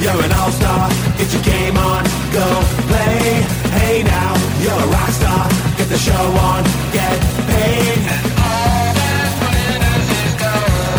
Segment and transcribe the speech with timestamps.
[0.00, 0.88] you're an all-star.
[1.18, 2.46] Get your game on, go
[2.88, 3.42] play.
[3.78, 5.48] Hey now, you're a rock star.
[5.76, 7.98] Get the show on, get paid.
[7.98, 10.94] And all that matters is gold.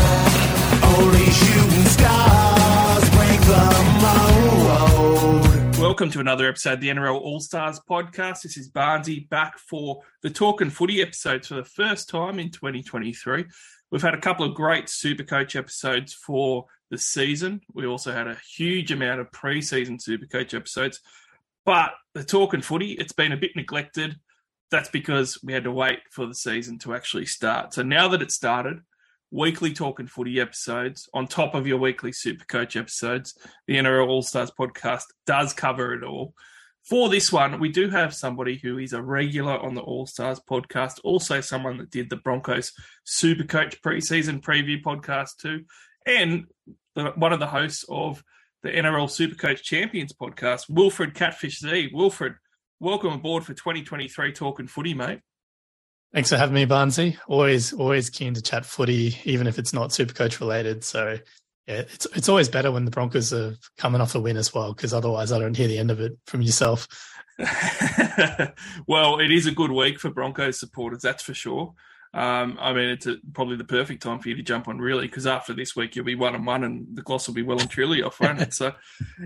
[0.98, 3.64] Only shooting stars break the
[4.02, 5.80] mold.
[5.80, 8.42] Welcome to another episode of the NRL All Stars podcast.
[8.42, 12.50] This is Barnsey back for the Talk and Footy episodes for the first time in
[12.50, 13.46] 2023.
[13.92, 17.62] We've had a couple of great Supercoach episodes for the season.
[17.74, 21.00] We also had a huge amount of pre-season Supercoach episodes.
[21.66, 24.16] But the Talk and Footy, it's been a bit neglected.
[24.72, 27.74] That's because we had to wait for the season to actually start.
[27.74, 28.80] So now that it's started,
[29.32, 34.22] weekly Talk and Footy episodes on top of your weekly Supercoach episodes, the NRL All
[34.22, 36.34] Stars podcast does cover it all.
[36.88, 40.40] For this one, we do have somebody who is a regular on the All Stars
[40.40, 42.74] podcast, also someone that did the Broncos
[43.08, 45.66] Supercoach preseason preview podcast too,
[46.06, 46.46] and
[46.96, 48.24] the, one of the hosts of
[48.64, 51.92] the NRL Supercoach Champions podcast, Wilfred Catfish Z.
[51.94, 52.36] Wilfred,
[52.80, 55.20] welcome aboard for 2023 Talking Footy, mate.
[56.14, 57.18] Thanks for having me, Barnsey.
[57.28, 60.84] Always, always keen to chat footy, even if it's not Supercoach related.
[60.84, 61.20] So,
[61.68, 64.74] yeah, it's it's always better when the Broncos are coming off a win as well,
[64.74, 66.88] because otherwise I don't hear the end of it from yourself.
[68.88, 71.74] well, it is a good week for Broncos supporters, that's for sure.
[72.16, 75.06] Um, I mean, it's a, probably the perfect time for you to jump on, really,
[75.06, 77.60] because after this week you'll be one and one, and the gloss will be well
[77.60, 78.54] and truly off, won't it?
[78.54, 78.74] So,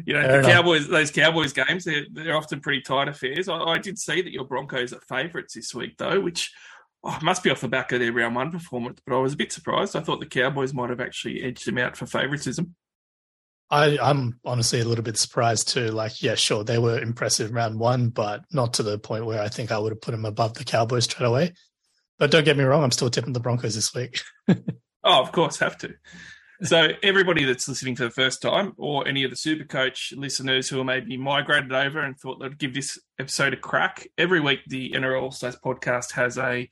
[0.05, 0.51] you know, Fair the enough.
[0.51, 3.47] Cowboys, those Cowboys games, they're, they're often pretty tight affairs.
[3.47, 6.51] I, I did see that your Broncos are favourites this week, though, which
[7.03, 8.99] oh, must be off the back of their round one performance.
[9.05, 9.95] But I was a bit surprised.
[9.95, 12.73] I thought the Cowboys might have actually edged them out for favouritism.
[13.69, 15.89] I, I'm honestly a little bit surprised too.
[15.89, 19.47] Like, yeah, sure, they were impressive round one, but not to the point where I
[19.47, 21.53] think I would have put them above the Cowboys straight away.
[22.19, 24.21] But don't get me wrong, I'm still tipping the Broncos this week.
[24.49, 25.95] oh, of course, have to.
[26.61, 30.67] So everybody that's listening for the first time, or any of the Super Coach listeners
[30.67, 34.59] who are maybe migrated over and thought they'd give this episode a crack, every week
[34.67, 36.69] the NRL All Stars podcast has a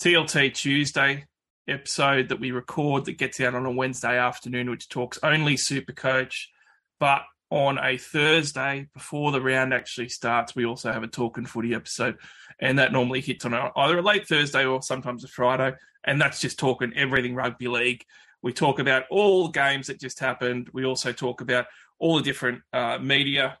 [0.00, 1.26] TLT Tuesday
[1.68, 5.92] episode that we record that gets out on a Wednesday afternoon, which talks only Super
[5.92, 6.50] Coach.
[6.98, 11.48] But on a Thursday before the round actually starts, we also have a talk and
[11.48, 12.16] footy episode,
[12.60, 16.40] and that normally hits on either a late Thursday or sometimes a Friday, and that's
[16.40, 18.04] just talking everything rugby league.
[18.42, 20.68] We talk about all the games that just happened.
[20.72, 21.66] We also talk about
[21.98, 23.58] all the different uh, media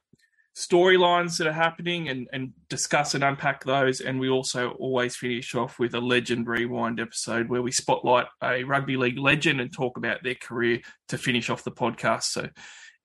[0.58, 4.00] storylines that are happening and, and discuss and unpack those.
[4.00, 8.64] And we also always finish off with a legend rewind episode where we spotlight a
[8.64, 12.24] rugby league legend and talk about their career to finish off the podcast.
[12.24, 12.48] So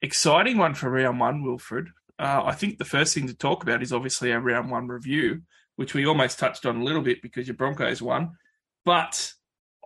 [0.04, 1.88] exciting one for round one, Wilfred.
[2.20, 5.42] Uh, I think the first thing to talk about is obviously our round one review,
[5.78, 8.34] which we almost touched on a little bit because your Broncos won.
[8.86, 9.34] But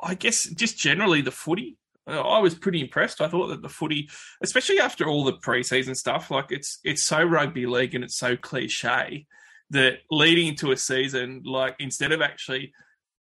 [0.03, 3.21] I guess just generally the footy, uh, I was pretty impressed.
[3.21, 4.09] I thought that the footy,
[4.41, 8.35] especially after all the preseason stuff, like it's it's so rugby league and it's so
[8.35, 9.25] cliche
[9.69, 12.73] that leading into a season, like instead of actually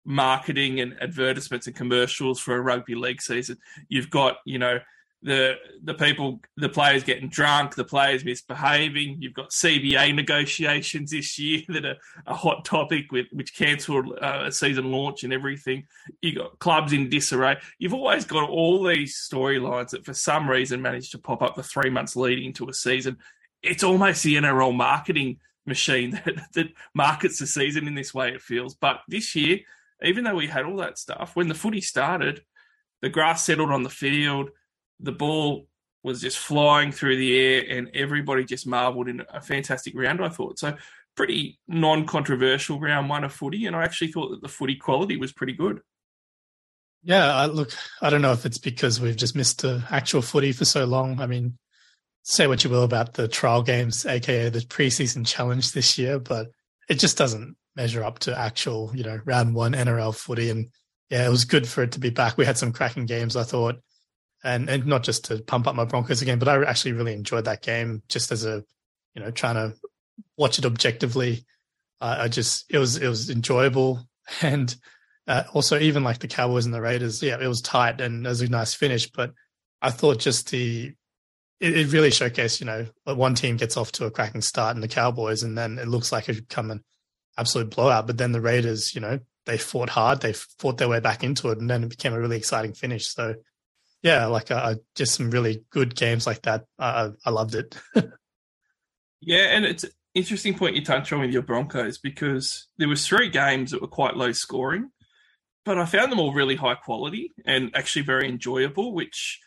[0.04, 3.56] marketing and advertisements and commercials for a rugby league season,
[3.88, 4.78] you've got you know
[5.22, 9.18] the the people, the players getting drunk, the players misbehaving.
[9.20, 11.96] You've got CBA negotiations this year that are
[12.26, 15.84] a hot topic with which cancelled uh, a season launch and everything.
[16.20, 17.58] You got clubs in disarray.
[17.78, 21.62] You've always got all these storylines that for some reason manage to pop up the
[21.62, 23.18] three months leading into a season.
[23.62, 28.30] It's almost the NRL marketing machine that, that markets the season in this way.
[28.30, 29.60] It feels, but this year,
[30.02, 32.42] even though we had all that stuff, when the footy started,
[33.02, 34.50] the grass settled on the field
[35.02, 35.66] the ball
[36.02, 40.24] was just flying through the air, and everybody just marvelled in a fantastic round.
[40.24, 40.76] I thought so.
[41.14, 45.32] Pretty non-controversial round one of footy, and I actually thought that the footy quality was
[45.32, 45.80] pretty good.
[47.02, 47.70] Yeah, I, look,
[48.00, 51.20] I don't know if it's because we've just missed the actual footy for so long.
[51.20, 51.58] I mean,
[52.22, 56.48] say what you will about the trial games, aka the preseason challenge this year, but
[56.88, 60.50] it just doesn't measure up to actual, you know, round one NRL footy.
[60.50, 60.68] And
[61.10, 62.36] yeah, it was good for it to be back.
[62.36, 63.36] We had some cracking games.
[63.36, 63.80] I thought
[64.44, 67.44] and and not just to pump up my Broncos again, but I actually really enjoyed
[67.44, 68.64] that game just as a
[69.14, 69.74] you know trying to
[70.36, 71.44] watch it objectively.
[72.00, 74.06] Uh, I just it was it was enjoyable
[74.42, 74.74] and
[75.28, 78.28] uh, also even like the Cowboys and the Raiders, yeah, it was tight and it
[78.28, 79.10] was a nice finish.
[79.10, 79.32] But
[79.80, 80.92] I thought just the
[81.60, 84.82] it, it really showcased, you know, one team gets off to a cracking start and
[84.82, 86.82] the Cowboys, and then it looks like it could come an
[87.38, 88.06] absolute blowout.
[88.06, 91.50] But then the Raiders, you know, they fought hard, they fought their way back into
[91.50, 93.08] it, and then it became a really exciting finish.
[93.08, 93.36] So
[94.02, 96.64] yeah, like uh, just some really good games like that.
[96.78, 97.76] I, I loved it.
[99.20, 103.06] yeah, and it's an interesting point you touched on with your Broncos because there was
[103.06, 104.90] three games that were quite low scoring,
[105.64, 109.40] but I found them all really high quality and actually very enjoyable, which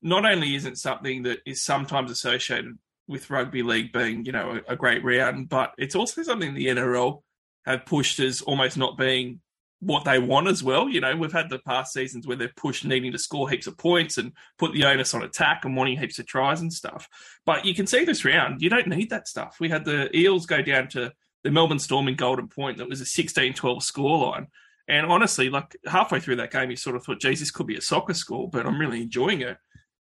[0.00, 4.72] not only isn't something that is sometimes associated with rugby league being, you know, a,
[4.72, 7.22] a great round, but it's also something the NRL
[7.66, 9.40] have pushed as almost not being
[9.80, 10.88] what they want as well.
[10.88, 13.78] You know, we've had the past seasons where they've pushed needing to score heaps of
[13.78, 17.08] points and put the onus on attack and wanting heaps of tries and stuff.
[17.46, 19.58] But you can see this round, you don't need that stuff.
[19.60, 21.12] We had the Eels go down to
[21.44, 24.46] the Melbourne Storm in Golden Point that was a 16 12 scoreline.
[24.88, 27.76] And honestly, like halfway through that game, you sort of thought, geez, this could be
[27.76, 29.58] a soccer score, but I'm really enjoying it.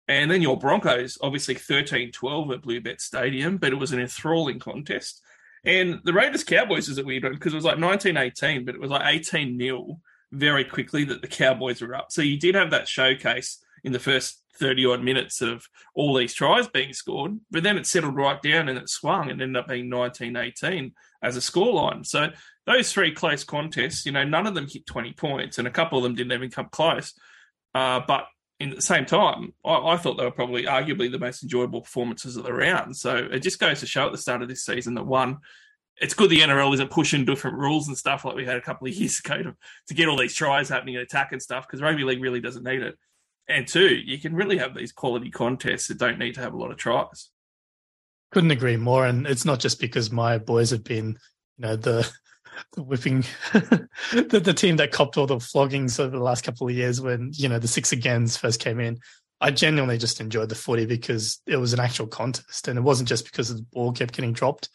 [0.07, 4.59] And then your Broncos, obviously 13 12 at Bluebet Stadium, but it was an enthralling
[4.59, 5.21] contest.
[5.67, 8.79] And the Raiders Cowboys is a weird one because it was like 1918, but it
[8.79, 9.99] was like 18 0
[10.31, 12.09] very quickly that the Cowboys were up.
[12.09, 16.33] So you did have that showcase in the first 30 odd minutes of all these
[16.33, 19.67] tries being scored, but then it settled right down and it swung and ended up
[19.67, 22.05] being 1918 as a scoreline.
[22.05, 22.29] So
[22.65, 25.97] those three close contests, you know, none of them hit 20 points and a couple
[25.97, 27.13] of them didn't even come close.
[27.75, 28.25] Uh, but
[28.59, 32.38] in the same time, I, I, thought they were probably arguably the most enjoyable performances
[32.38, 32.95] of the round.
[32.98, 35.38] So it just goes to show at the start of this season that one,
[35.98, 38.88] it's good the NRL isn't pushing different rules and stuff like we had a couple
[38.88, 39.56] of years ago to,
[39.88, 42.63] to get all these tries happening in attack and stuff because rugby league really doesn't
[42.63, 42.98] need it.
[43.48, 46.57] And two, you can really have these quality contests that don't need to have a
[46.57, 47.30] lot of tries.
[48.31, 49.06] Couldn't agree more.
[49.06, 51.18] And it's not just because my boys have been,
[51.57, 52.10] you know, the
[52.74, 53.24] the whipping
[53.54, 57.31] the, the team that copped all the floggings over the last couple of years when
[57.33, 59.00] you know the six agains first came in.
[59.39, 63.09] I genuinely just enjoyed the footy because it was an actual contest and it wasn't
[63.09, 64.69] just because the ball kept getting dropped.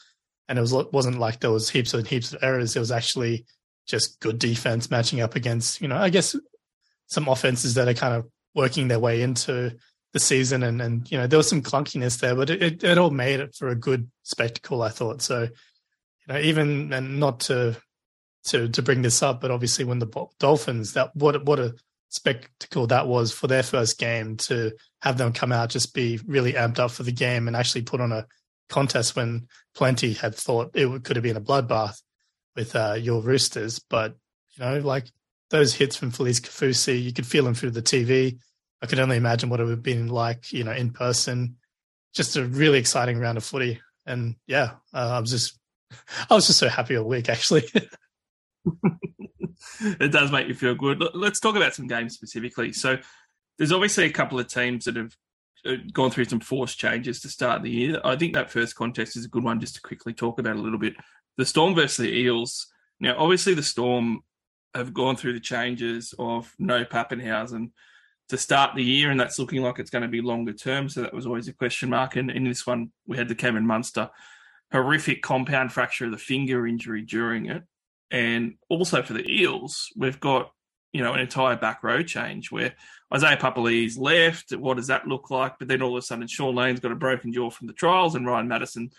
[0.48, 2.76] And it was wasn't like there was heaps and heaps of errors.
[2.76, 3.44] It was actually
[3.86, 6.36] just good defense matching up against you know i guess
[7.06, 9.76] some offenses that are kind of working their way into
[10.12, 12.98] the season and and you know there was some clunkiness there but it, it, it
[12.98, 15.22] all made it for a good spectacle i thought.
[15.22, 15.48] So
[16.26, 17.76] you know, even and not to
[18.44, 21.74] to to bring this up, but obviously when the Dolphins that what what a
[22.08, 24.70] spectacle that was for their first game to
[25.00, 28.02] have them come out just be really amped up for the game and actually put
[28.02, 28.26] on a
[28.68, 32.02] contest when plenty had thought it could have been a bloodbath
[32.56, 34.16] with uh, your Roosters, but
[34.50, 35.06] you know, like
[35.50, 38.38] those hits from Felise Kaufusi, you could feel them through the TV.
[38.82, 41.56] I could only imagine what it would have been like, you know, in person.
[42.14, 45.58] Just a really exciting round of footy, and yeah, uh, I was just
[46.30, 47.64] I was just so happy all week, actually.
[49.80, 51.02] it does make you feel good.
[51.14, 52.72] Let's talk about some games specifically.
[52.72, 52.98] So,
[53.58, 55.14] there's obviously a couple of teams that have
[55.66, 58.00] uh, gone through some forced changes to start the year.
[58.04, 60.60] I think that first contest is a good one just to quickly talk about a
[60.60, 60.94] little bit.
[61.36, 62.66] The Storm versus the Eels.
[62.98, 64.20] Now, obviously, the Storm
[64.74, 67.70] have gone through the changes of no Papenhuyzen
[68.30, 70.88] to start the year, and that's looking like it's going to be longer term.
[70.88, 72.16] So that was always a question mark.
[72.16, 74.10] And in this one, we had the Cameron Munster
[74.72, 77.62] horrific compound fracture of the finger injury during it.
[78.10, 80.52] And also for the Eels, we've got,
[80.92, 82.74] you know, an entire back row change where
[83.14, 84.50] Isaiah Papali'i's left.
[84.52, 85.54] What does that look like?
[85.58, 88.14] But then all of a sudden, Shaun Lane's got a broken jaw from the trials,
[88.14, 88.90] and Ryan Matterson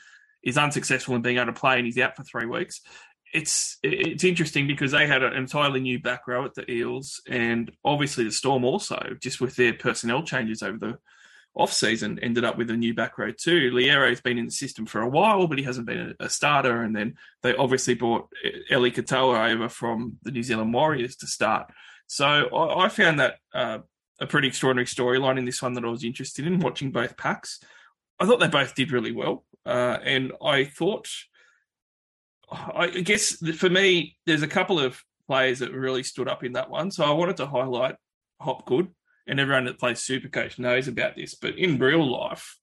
[0.43, 2.81] is unsuccessful in being able to play, and he's out for three weeks.
[3.33, 7.71] It's it's interesting because they had an entirely new back row at the Eels, and
[7.83, 10.97] obviously the Storm also, just with their personnel changes over the
[11.55, 13.71] off season ended up with a new back row too.
[13.71, 16.81] Loiero's been in the system for a while, but he hasn't been a, a starter.
[16.81, 18.27] And then they obviously brought
[18.71, 21.71] Eli Katoa over from the New Zealand Warriors to start.
[22.07, 23.79] So I, I found that uh,
[24.19, 27.59] a pretty extraordinary storyline in this one that I was interested in watching both packs.
[28.19, 31.10] I thought they both did really well, uh, and I thought,
[32.51, 36.69] I guess for me, there's a couple of players that really stood up in that
[36.69, 36.91] one.
[36.91, 37.95] So I wanted to highlight
[38.39, 38.89] Hopgood
[39.27, 42.58] and everyone that plays Supercoach knows about this, but in real life,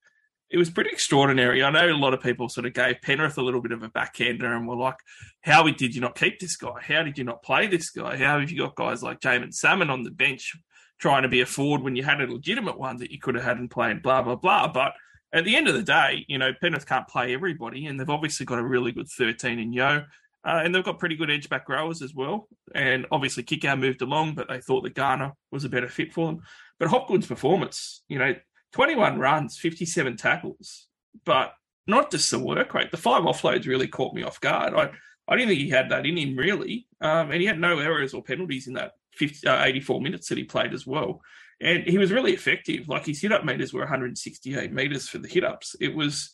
[0.51, 1.63] it was pretty extraordinary.
[1.63, 3.89] I know a lot of people sort of gave Penrith a little bit of a
[3.89, 4.97] backhander and were like,
[5.43, 6.81] how did you not keep this guy?
[6.83, 8.17] How did you not play this guy?
[8.17, 10.57] How have you got guys like Jaeman Salmon on the bench
[10.99, 13.45] trying to be a forward when you had a legitimate one that you could have
[13.45, 14.69] had and played, blah, blah, blah.
[14.69, 14.93] But
[15.33, 18.45] at the end of the day, you know, Penrith can't play everybody, and they've obviously
[18.45, 20.05] got a really good 13 in Yeo.
[20.45, 22.49] Uh, and they've got pretty good edge back growers as well.
[22.75, 26.27] And obviously, Kikau moved along, but they thought that Garner was a better fit for
[26.27, 26.41] them.
[26.79, 28.35] But Hopgood's performance, you know,
[28.73, 30.87] 21 runs, 57 tackles,
[31.25, 31.53] but
[31.87, 32.91] not just the work rate.
[32.91, 34.75] The five offloads really caught me off guard.
[34.75, 34.91] I,
[35.29, 36.87] I didn't think he had that in him, really.
[37.01, 40.39] Um, and he had no errors or penalties in that 50, uh, 84 minutes that
[40.39, 41.21] he played as well.
[41.61, 42.89] And he was really effective.
[42.89, 45.77] Like his hit up meters were 168 meters for the hit ups.
[45.81, 46.33] It was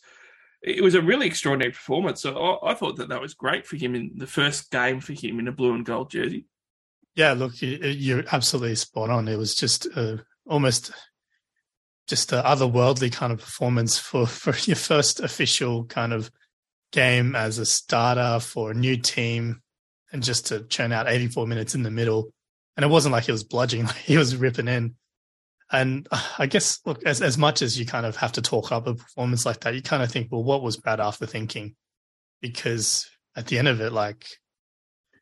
[0.61, 2.21] it was a really extraordinary performance.
[2.21, 5.13] So I, I, thought that that was great for him in the first game for
[5.13, 6.45] him in a blue and gold jersey.
[7.15, 9.27] Yeah, look, you're absolutely spot on.
[9.27, 10.91] It was just uh, almost
[12.07, 16.31] just an otherworldly kind of performance for for your first official kind of
[16.91, 19.61] game as a starter for a new team,
[20.11, 22.31] and just to churn out 84 minutes in the middle.
[22.75, 24.95] And it wasn't like he was bludging; like he was ripping in.
[25.71, 26.07] And
[26.39, 28.95] I guess, look, as, as much as you kind of have to talk up a
[28.95, 31.75] performance like that, you kind of think, well, what was Brad Arthur thinking?
[32.41, 34.25] Because at the end of it, like,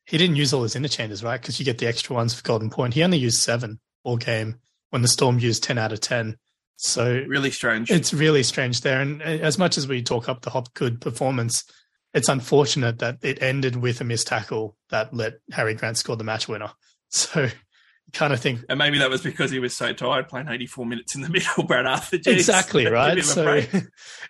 [0.06, 1.42] he didn't use all his interchanges, right?
[1.42, 2.94] Because you get the extra ones for Golden Point.
[2.94, 4.60] He only used seven all game
[4.92, 6.38] when the Storm used 10 out of 10.
[6.78, 7.90] So really strange.
[7.90, 9.02] It's really strange there.
[9.02, 11.64] And uh, as much as we talk up the Hopgood performance,
[12.14, 16.24] it's unfortunate that it ended with a missed tackle that let Harry Grant score the
[16.24, 16.72] match winner.
[17.10, 17.48] So
[18.14, 18.64] kind of thing.
[18.70, 21.64] And maybe that was because he was so tired playing 84 minutes in the middle,
[21.64, 22.18] Brad Arthur.
[22.18, 23.24] Jeez, exactly, right?
[23.24, 23.62] So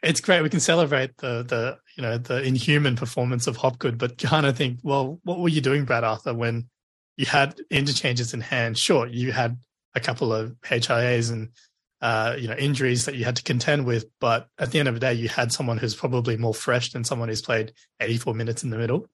[0.04, 0.42] it's great.
[0.42, 4.58] We can celebrate the, the, you know, the inhuman performance of Hopgood, but kind of
[4.58, 6.70] think, well, what were you doing, Brad Arthur, when
[7.18, 8.78] you had interchanges in hand?
[8.78, 9.58] Sure, you had
[9.94, 11.50] a couple of HIAs and,
[12.02, 14.94] uh, you know, injuries that you had to contend with, but at the end of
[14.94, 18.64] the day, you had someone who's probably more fresh than someone who's played 84 minutes
[18.64, 19.08] in the middle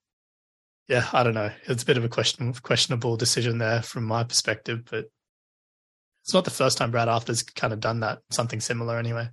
[0.88, 1.51] yeah, I don't know.
[1.65, 5.05] It's a bit of a question, questionable decision there from my perspective, but
[6.23, 8.19] it's not the first time Brad Arthur's kind of done that.
[8.29, 9.29] Something similar, anyway.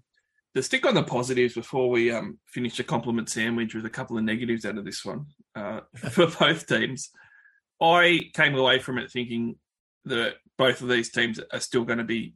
[0.55, 4.17] To stick on the positives before we um, finish a compliment sandwich with a couple
[4.17, 7.11] of negatives out of this one uh, for both teams,
[7.81, 9.57] I came away from it thinking
[10.07, 12.35] that both of these teams are still going to be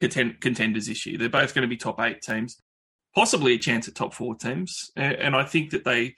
[0.00, 1.18] contend- contenders this year.
[1.18, 2.60] They're both going to be top eight teams,
[3.14, 6.14] possibly a chance at top four teams, and, and I think that they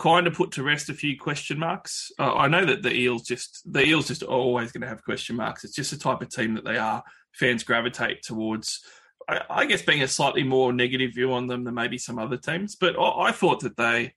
[0.00, 2.10] kind of put to rest a few question marks.
[2.18, 5.36] Uh, I know that the Eels just the Eels just always going to have question
[5.36, 5.62] marks.
[5.62, 7.04] It's just the type of team that they are.
[7.34, 8.82] Fans gravitate towards.
[9.28, 12.38] I, I guess being a slightly more negative view on them than maybe some other
[12.38, 14.14] teams, but I, I thought that they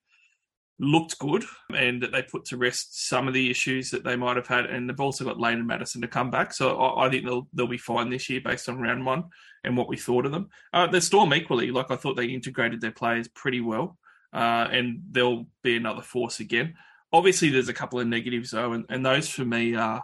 [0.80, 1.44] looked good
[1.76, 4.66] and that they put to rest some of the issues that they might have had.
[4.66, 6.54] And they've also got Lane and Matterson to come back.
[6.54, 9.26] So I, I think they'll they'll be fine this year based on round one
[9.66, 10.48] and what we thought of them.
[10.72, 13.98] Uh, the Storm equally, like I thought they integrated their players pretty well
[14.34, 16.76] uh, and they'll be another force again.
[17.12, 20.04] Obviously, there's a couple of negatives though, and, and those for me are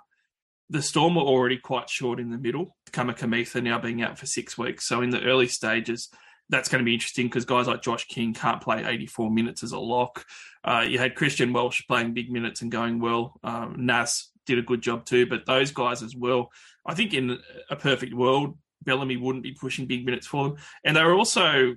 [0.70, 2.76] the Storm were already quite short in the middle.
[2.92, 6.10] Kamikamica now being out for six weeks, so in the early stages,
[6.50, 9.72] that's going to be interesting because guys like Josh King can't play 84 minutes as
[9.72, 10.26] a lock.
[10.64, 13.40] Uh, you had Christian Welch playing big minutes and going well.
[13.44, 16.50] Um, Nas did a good job too, but those guys as well.
[16.86, 17.38] I think in
[17.70, 21.76] a perfect world, Bellamy wouldn't be pushing big minutes for them, and they were also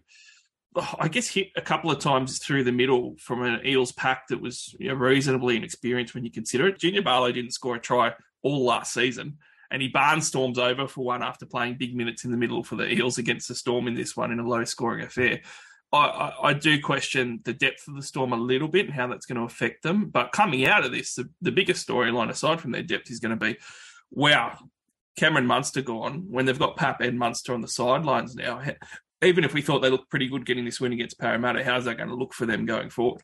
[0.75, 4.29] Oh, I guess hit a couple of times through the middle from an Eels pack
[4.29, 6.79] that was you know, reasonably inexperienced when you consider it.
[6.79, 8.13] Junior Paulo didn't score a try
[8.43, 9.39] all last season,
[9.71, 12.91] and he barnstorms over for one after playing big minutes in the middle for the
[12.91, 15.43] Eels against the Storm in this one in a low scoring affair.
[15.93, 19.09] I, I, I, do question the depth of the Storm a little bit and how
[19.09, 20.07] that's going to affect them.
[20.09, 23.39] But coming out of this, the, the biggest storyline aside from their depth is going
[23.39, 23.59] to be
[24.11, 24.59] wow,
[25.19, 28.63] Cameron Munster gone when they've got Pap and Munster on the sidelines now
[29.23, 31.97] even if we thought they looked pretty good getting this win against Parramatta, how's that
[31.97, 33.23] going to look for them going forward?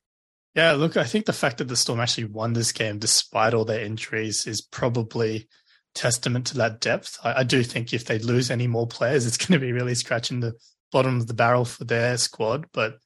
[0.54, 3.64] Yeah, look, I think the fact that the Storm actually won this game despite all
[3.64, 5.48] their injuries is probably
[5.94, 7.18] testament to that depth.
[7.22, 9.94] I, I do think if they lose any more players, it's going to be really
[9.94, 10.54] scratching the
[10.90, 12.66] bottom of the barrel for their squad.
[12.72, 12.98] But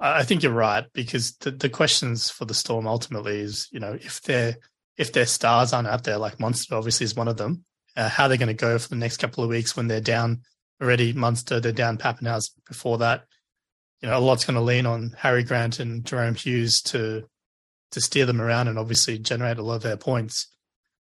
[0.00, 3.80] I, I think you're right because the, the questions for the Storm ultimately is, you
[3.80, 4.56] know, if their
[4.96, 7.64] if their stars aren't out there, like Munster obviously is one of them,
[7.96, 10.42] uh, how they're going to go for the next couple of weeks when they're down
[10.80, 13.24] already Munster, they're down Papenhuyzen before that.
[14.00, 17.24] You know, a lot's going to lean on Harry Grant and Jahrome Hughes to
[17.90, 20.54] to steer them around and obviously generate a lot of their points.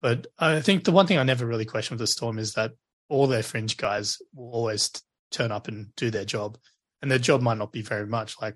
[0.02, 2.72] But I think the one thing I never really question with the Storm is that
[3.10, 4.90] all their fringe guys will always
[5.32, 6.58] turn up and do their job,
[7.02, 8.36] and their job might not be very much.
[8.42, 8.56] Like,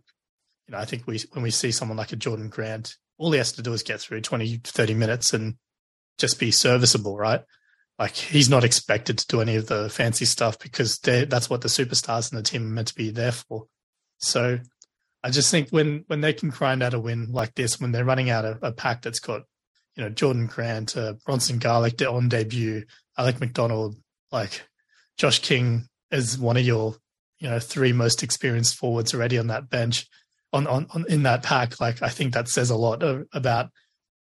[0.68, 3.38] you know, I think we when we see someone like a Jordan Grant, all he
[3.38, 5.56] has to do is get through 20, 30 minutes and
[6.18, 7.42] just be serviceable, right?
[8.00, 11.68] Like he's not expected to do any of the fancy stuff because that's what the
[11.68, 13.66] superstars in the team are meant to be there for.
[14.20, 14.60] So
[15.24, 18.06] I just think when when they can grind out a win like this, when they're
[18.06, 19.42] running out a, a pack that's got
[19.96, 22.86] you know Jordan Grant, uh, Bronson Garlick on debut,
[23.18, 23.96] Alec McDonald,
[24.32, 24.62] like
[25.18, 26.96] Josh King is one of your
[27.40, 30.08] you know three most experienced forwards already on that bench
[30.54, 31.82] on on, on in that pack.
[31.82, 33.70] Like I think that says a lot about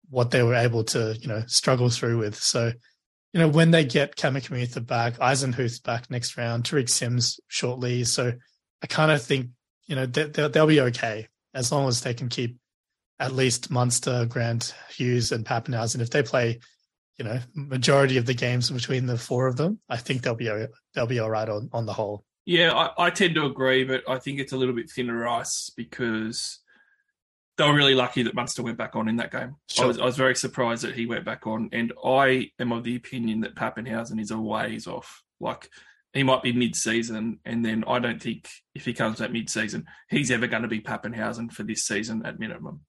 [0.08, 2.34] what they were able to you know struggle through with.
[2.34, 2.72] So
[3.32, 8.04] you know, when they get Kamikamica back, Eisenhuth back next round, Tariq Sims shortly.
[8.04, 8.32] So
[8.82, 9.50] I kind of think,
[9.86, 12.56] you know, they, they'll, they'll be okay as long as they can keep
[13.18, 16.00] at least Munster, Grant, Hughes, and Papenhuyzen.
[16.00, 16.58] If they play,
[17.18, 20.50] you know, majority of the games between the four of them, I think they'll be
[20.94, 22.24] they'll be all right on, on the whole.
[22.46, 25.70] Yeah, I, I tend to agree, but I think it's a little bit thinner ice
[25.76, 26.60] because
[27.60, 29.56] they were really lucky that Munster went back on in that game.
[29.68, 29.84] Sure.
[29.84, 32.84] I, was, I was very surprised that he went back on, and I am of
[32.84, 35.22] the opinion that Papenhuyzen is a ways off.
[35.40, 35.68] Like
[36.14, 40.30] he might be mid-season, and then I don't think if he comes back mid-season, he's
[40.30, 42.80] ever going to be Papenhuyzen for this season at minimum.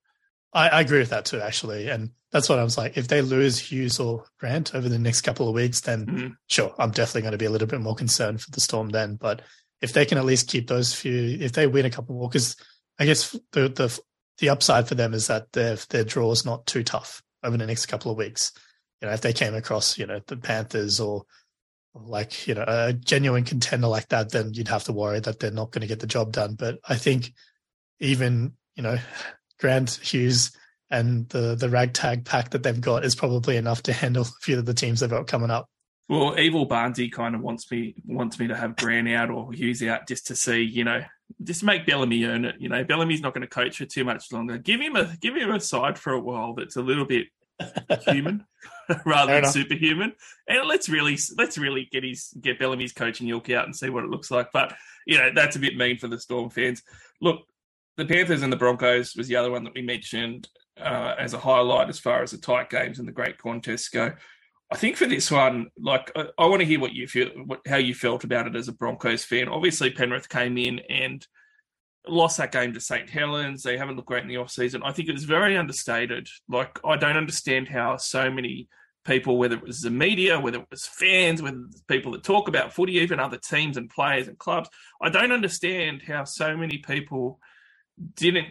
[0.54, 1.90] I, I, agree with that too, actually.
[1.90, 2.98] And that's what I was like.
[2.98, 6.28] If they lose Hughes or Grant over the next couple of weeks, then mm-hmm.
[6.48, 9.16] sure, I'm definitely going to be a little bit more concerned for the Storm then.
[9.16, 9.42] But
[9.82, 12.56] if they can at least keep those few, if they win a couple more, because
[13.00, 14.00] I guess the the
[14.42, 17.66] the upside for them is that their their draw is not too tough over the
[17.66, 18.52] next couple of weeks.
[19.00, 21.24] You know, if they came across, you know, the Panthers or
[21.94, 25.52] like you know a genuine contender like that, then you'd have to worry that they're
[25.52, 26.56] not going to get the job done.
[26.56, 27.34] But I think
[28.00, 28.98] even you know
[29.60, 30.52] Grant Hughes
[30.90, 34.58] and the the ragtag pack that they've got is probably enough to handle a few
[34.58, 35.68] of the teams they've got coming up.
[36.10, 39.84] Well, Evil Barnsey kind of wants me wants me to have Grant out or Hughes
[39.84, 41.04] out just to see, you know,
[41.44, 42.56] just make Bellamy earn it.
[42.60, 44.58] You know, Bellamy's not going to coach for too much longer.
[44.58, 47.28] Give him a give him a side for a while that's a little bit
[48.08, 48.46] human
[49.06, 50.14] rather than superhuman.
[50.48, 54.04] And let's really let's really get his get Bellamy's coaching ilk out and see what
[54.04, 54.52] it looks like.
[54.52, 54.74] But
[55.06, 56.84] you know, that's a bit mean for the Storm fans.
[57.22, 57.42] Look,
[57.98, 60.48] the Panthers and the Broncos was the other one that we mentioned
[60.80, 64.12] uh, as a highlight as far as the tight games and the great contests go.
[64.72, 67.60] I think for this one, like I, I want to hear what you feel, what,
[67.68, 69.50] how you felt about it as a Broncos fan.
[69.50, 71.26] Obviously, Penrith came in and
[72.08, 73.10] lost that game to St.
[73.10, 73.64] Helens.
[73.64, 74.82] They haven't looked great in the off season.
[74.84, 76.30] I think it was very understated.
[76.48, 78.70] Like I don't understand how so many
[79.04, 82.48] people, whether it was the media, whether it was fans, whether it's people that talk
[82.48, 84.70] about footy, even other teams and players and clubs,
[85.02, 87.40] I don't understand how so many people
[88.16, 88.48] didn't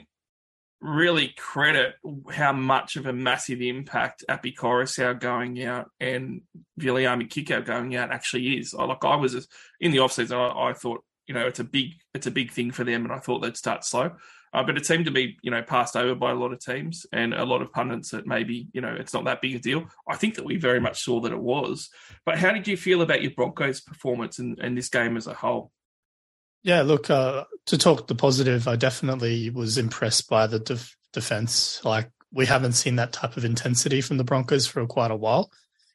[0.81, 1.95] really credit
[2.31, 6.43] how much of a massive impact Api Koroisau going out and
[6.81, 8.75] Viliami Kikau going out actually is.
[8.75, 9.47] I, like I was
[9.81, 12.71] in the offseason, I, I thought you know it's a big it's a big thing
[12.71, 14.13] for them, and I thought they'd start slow.
[14.53, 17.07] Uh, but it seemed to be, you know, passed over by a lot of teams
[17.13, 19.85] and a lot of pundits that maybe, you know, it's not that big a deal.
[20.09, 21.89] I think that we very much saw that it was.
[22.27, 25.71] But how did you feel about your Broncos' performance and this game as a whole?
[26.63, 31.83] Yeah, look, uh, to talk the positive, I definitely was impressed by the def- defense.
[31.85, 35.51] Like, we haven't seen that type of intensity from the Broncos for quite a while.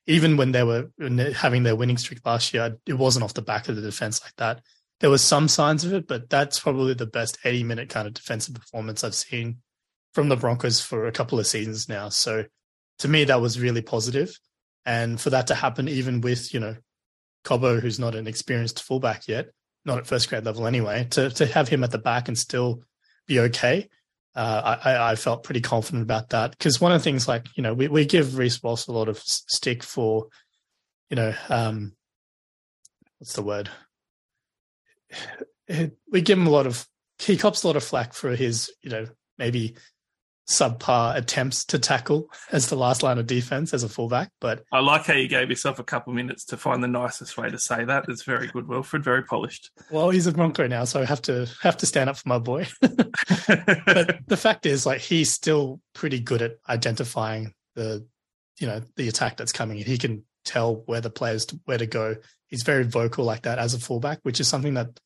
[0.08, 0.92] Even when they were
[1.36, 4.36] having their winning streak last year, it wasn't off the back of the defense like
[4.38, 4.62] that.
[5.00, 8.14] There was some signs of it, but that's probably the best 80 minute kind of
[8.14, 9.58] defensive performance I've seen
[10.14, 12.10] from the Broncos for a couple of seasons now.
[12.10, 12.46] So
[13.00, 14.40] to me, that was really positive.
[14.86, 16.76] And for that to happen, even with, you know,
[17.44, 19.48] Cobbo, who's not an experienced fullback yet,
[19.86, 22.82] not at first grade level anyway, to to have him at the back and still
[23.28, 23.90] be okay.
[24.36, 27.64] Uh, I, I felt pretty confident about that because one of the things, like you
[27.64, 30.28] know, we, we give Reece Walsh a lot of stick for,
[31.10, 31.94] you know, um,
[33.20, 33.70] what's the word?
[36.12, 38.92] We give him a lot of he cops a lot of flack for his, you
[38.92, 39.08] know,
[39.40, 39.76] maybe
[40.48, 44.32] subpar attempts to tackle as the last line of defense as a fullback.
[44.40, 47.38] But I like how you gave yourself a couple of minutes to find the nicest
[47.38, 48.06] way to say that.
[48.08, 49.04] It's very good, Wilfred.
[49.04, 49.72] Very polished.
[49.90, 52.40] Well, he's a Bronco now, so I have to have to stand up for my
[52.40, 52.68] boy.
[52.82, 58.06] but the fact is, like, he's still pretty good at identifying the,
[58.60, 59.86] you know, the attack that's coming in.
[59.86, 62.16] He can tell where the players to, where to go.
[62.48, 65.00] He's very vocal like that as a fullback, which is something that,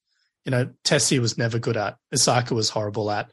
[0.44, 1.96] you know, Tessie was never good at.
[2.14, 3.32] Isaako was horrible at.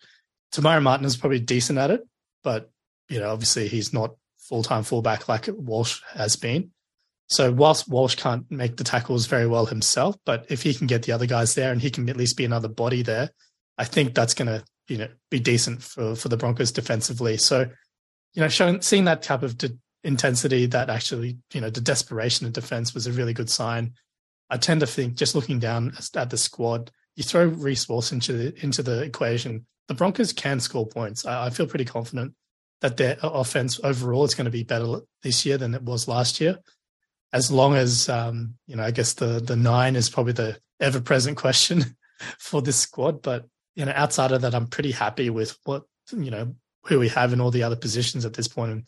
[0.53, 2.07] Te Maire Martin is probably decent at it,
[2.43, 2.71] but
[3.09, 6.71] you know, obviously he's not full time fullback like Walsh has been.
[7.29, 11.03] So whilst Walsh can't make the tackles very well himself, but if he can get
[11.03, 13.31] the other guys there and he can at least be another body there,
[13.77, 17.37] I think that's going to you know be decent for for the Broncos defensively.
[17.37, 17.69] So
[18.35, 22.47] you know, showing seeing that type of de- intensity, that actually you know the desperation
[22.47, 23.95] of defense was a really good sign.
[24.49, 28.33] I tend to think just looking down at the squad, you throw Reece Walsh into
[28.33, 31.25] the, into the equation, the Broncos can score points.
[31.27, 32.35] I, I feel pretty confident
[32.81, 36.41] that their offense overall is going to be better this year than it was last
[36.41, 36.59] year.
[37.33, 41.01] As long as um, you know, I guess the the nine is probably the ever
[41.01, 41.97] present question
[42.39, 43.23] for this squad.
[43.23, 46.55] But you know, outside of that, I'm pretty happy with what you know
[46.87, 48.85] who we have in all the other positions at this point.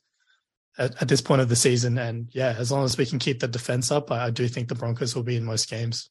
[0.79, 3.41] At, at this point of the season, and yeah, as long as we can keep
[3.41, 6.09] the defense up, I, I do think the Broncos will be in most games.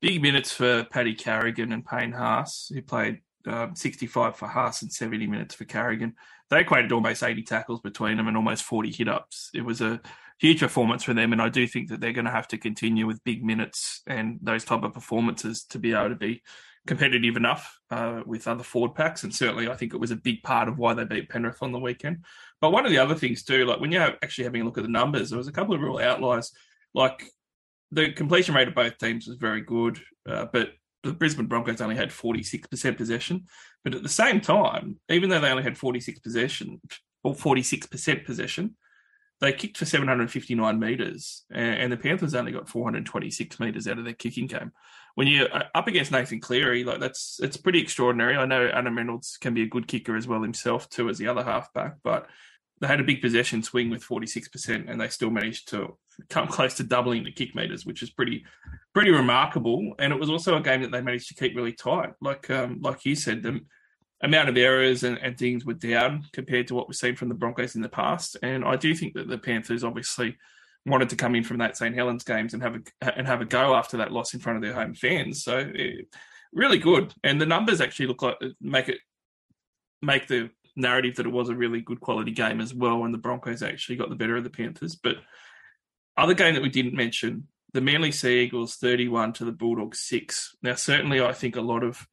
[0.00, 4.92] Big minutes for Paddy Carrigan and Payne Haas, who played um, 65 for Haas and
[4.92, 6.14] 70 minutes for Carrigan.
[6.50, 9.50] They equated almost 80 tackles between them and almost 40 hit ups.
[9.54, 10.00] It was a
[10.38, 13.06] huge performance for them, and I do think that they're going to have to continue
[13.06, 16.42] with big minutes and those type of performances to be able to be
[16.86, 19.22] competitive enough uh, with other forward packs.
[19.22, 21.72] And certainly, I think it was a big part of why they beat Penrith on
[21.72, 22.24] the weekend.
[22.60, 24.84] But one of the other things too, like when you're actually having a look at
[24.84, 26.52] the numbers, there was a couple of real outliers.
[26.94, 27.24] Like
[27.92, 30.70] the completion rate of both teams was very good, uh, but
[31.02, 33.46] the Brisbane Broncos only had 46% possession.
[33.84, 36.80] But at the same time, even though they only had 46 possession
[37.22, 38.76] or 46% possession,
[39.40, 44.12] they kicked for 759 metres, and the Panthers only got 426 metres out of their
[44.12, 44.72] kicking game.
[45.14, 48.36] when you're uh, up against Nathan Cleary, like that's it's pretty extraordinary.
[48.36, 51.28] I know Adam Reynolds can be a good kicker as well himself too as the
[51.28, 52.26] other halfback, but
[52.80, 56.74] they had a big possession swing with 46% and they still managed to come close
[56.74, 58.44] to doubling the kick meters, which is pretty
[58.94, 59.94] pretty remarkable.
[59.98, 62.14] And it was also a game that they managed to keep really tight.
[62.20, 63.60] Like um, like you said, the
[64.22, 67.34] amount of errors and, and things were down compared to what we've seen from the
[67.34, 68.36] Broncos in the past.
[68.42, 70.36] And I do think that the Panthers obviously
[70.86, 73.46] wanted to come in from that St Helens games and have a and have a
[73.46, 75.44] go after that loss in front of their home fans.
[75.44, 76.06] So it,
[76.52, 78.98] really good, and the numbers actually look like make it
[80.02, 83.18] make the narrative that it was a really good quality game as well, and the
[83.18, 84.96] Broncos actually got the better of the Panthers.
[84.96, 85.16] But
[86.16, 90.56] other game that we didn't mention, the Manly Sea Eagles thirty-one to the Bulldogs six.
[90.62, 92.06] Now, certainly, I think a lot of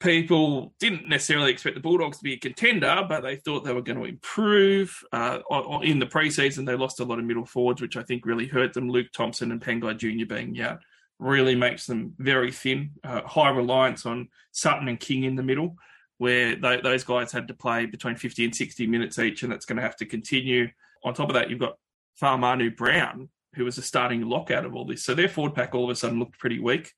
[0.00, 3.80] people didn't necessarily expect the Bulldogs to be a contender, but they thought they were
[3.80, 5.00] going to improve.
[5.12, 5.38] Uh,
[5.82, 8.72] in the preseason, they lost a lot of middle forwards, which I think really hurt
[8.72, 8.90] them.
[8.90, 10.26] Luke Thompson and Pangai Jr.
[10.26, 10.80] being out
[11.20, 12.90] really makes them very thin.
[13.04, 15.76] Uh, high reliance on Sutton and King in the middle,
[16.18, 19.66] where they, those guys had to play between 50 and 60 minutes each, and that's
[19.66, 20.68] going to have to continue.
[21.04, 21.78] On top of that, you've got
[22.20, 25.04] Fa'amanu Brown, who was a starting lockout of all this.
[25.04, 26.92] So their forward pack all of a sudden looked pretty weak.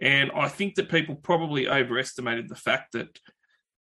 [0.00, 3.18] And I think that people probably overestimated the fact that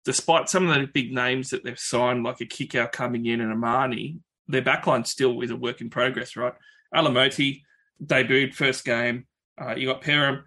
[0.04, 3.52] despite some of the big names that they've signed, like a Kikau coming in and
[3.52, 6.54] Amani, their backline still is a work in progress, right?
[6.94, 7.62] Alamoti
[8.04, 9.26] debuted first game.
[9.60, 10.44] Uh, you got Perham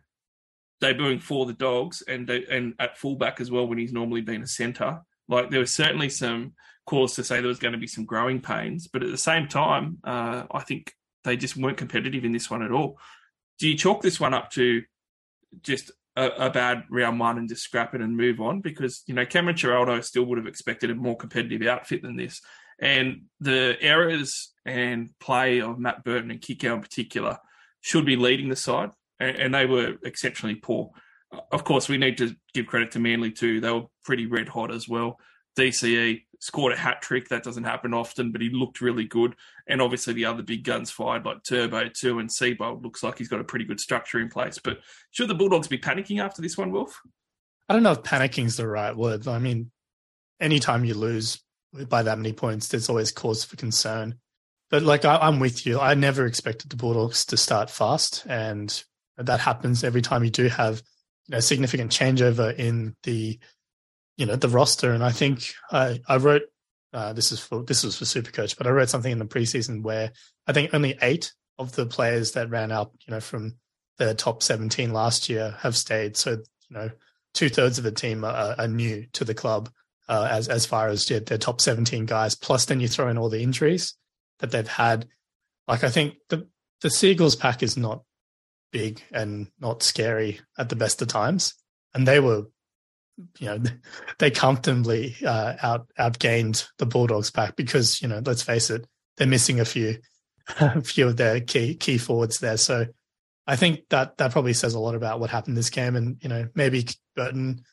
[0.81, 4.47] debuting for the Dogs and and at fullback as well when he's normally been a
[4.47, 5.01] centre.
[5.27, 6.53] Like there was certainly some
[6.85, 9.47] cause to say there was going to be some growing pains, but at the same
[9.47, 12.99] time, uh, I think they just weren't competitive in this one at all.
[13.59, 14.83] Do you chalk this one up to
[15.61, 19.13] just a, a, bad round one and just scrap it and move on because you
[19.13, 22.41] know Cameron Ciraldo still would have expected a more competitive outfit than this,
[22.79, 27.37] and the errors and play of Matt Burton and Kikau in particular
[27.81, 28.91] should be leading the side,
[29.23, 30.91] and, and they were exceptionally poor.
[31.51, 34.71] Of course, we need to give credit to Manly too; they were pretty red hot
[34.71, 35.19] as well.
[35.57, 37.29] DCE scored a hat trick.
[37.29, 39.35] That doesn't happen often, but he looked really good.
[39.67, 43.29] And obviously, the other big guns fired like Turbo too, and Seibold looks like he's
[43.29, 44.59] got a pretty good structure in place.
[44.63, 44.79] But
[45.11, 47.01] should the Bulldogs be panicking after this one, Wolf?
[47.69, 49.27] I don't know if panicking is the right word.
[49.27, 49.71] I mean,
[50.39, 51.41] anytime you lose
[51.87, 54.15] by that many points, there's always cause for concern.
[54.69, 58.83] But like I, I'm with you, I never expected the Bulldogs to start fast, and
[59.17, 60.81] that happens every time you do have
[61.27, 63.39] you know, significant changeover in the
[64.17, 64.91] you know the roster.
[64.91, 66.43] And I think I I wrote
[66.93, 69.81] uh, this is for this was for Supercoach, but I wrote something in the preseason
[69.81, 70.11] where
[70.47, 73.55] I think only eight of the players that ran up, you know, from
[73.97, 76.17] the top 17 last year have stayed.
[76.17, 76.89] So you know,
[77.33, 79.69] two thirds of the team are, are, new to the club
[80.07, 82.35] uh, as as far as yeah, their top 17 guys.
[82.35, 83.95] Plus, then you throw in all the injuries
[84.39, 85.07] that they've had.
[85.67, 86.47] Like I think the
[86.81, 88.03] the Seagulls pack is not
[88.73, 91.53] big and not scary at the best of times,
[91.93, 92.47] and they were
[93.39, 93.63] you know
[94.19, 99.27] they comfortably uh, out outgained the Bulldogs pack because you know let's face it they're
[99.27, 99.99] missing a few
[100.59, 102.57] a few of their key key forwards there.
[102.57, 102.87] So
[103.45, 106.29] I think that that probably says a lot about what happened this game, and you
[106.29, 107.63] know maybe Burton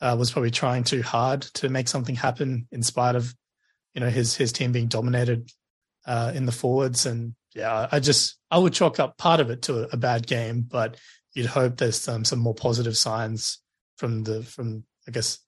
[0.00, 3.34] uh, was probably trying too hard to make something happen in spite of
[3.94, 5.50] you know his his team being dominated
[6.06, 9.62] uh, in the forwards, and yeah, I just I would chalk up part of it
[9.62, 10.98] to a, bad game, but
[11.32, 13.60] you'd hope there's some some more positive signs
[13.96, 15.38] from the from I guess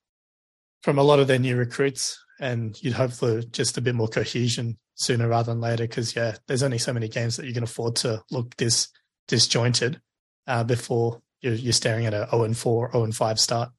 [0.83, 4.09] from a lot of their new recruits, and you'd hope for just a bit more
[4.09, 5.85] cohesion sooner rather than later.
[5.85, 8.89] Because yeah, there's only so many games that you can afford to look this
[9.29, 10.01] disjointed
[10.47, 13.71] uh, before you're, you're staring at a 0 and 4, 0 and 5 start.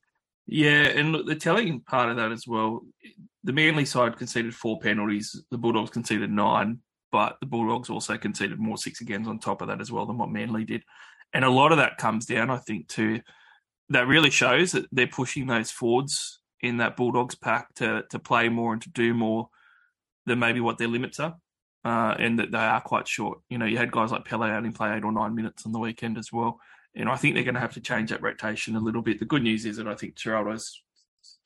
[0.46, 2.82] Yeah, and look, the telling part of that as well,
[3.44, 6.80] the Manly side conceded four penalties, the Bulldogs conceded nine,
[7.12, 10.18] but the Bulldogs also conceded more six agains on top of that as well than
[10.18, 10.84] what Manly did.
[11.34, 13.22] And a lot of that comes down, I think, to
[13.90, 18.50] that really shows that they're pushing those forwards in that Bulldogs pack to to play
[18.50, 19.50] more and to do more
[20.26, 21.36] than maybe what their limits are,
[21.86, 23.40] uh, and that they are quite short.
[23.50, 25.80] You know, you had guys like Pele only play eight or nine minutes on the
[25.80, 26.60] weekend as well,
[26.96, 29.20] and I think they're going to have to change that rotation a little bit.
[29.20, 30.82] The good news is that I think Ciraldo's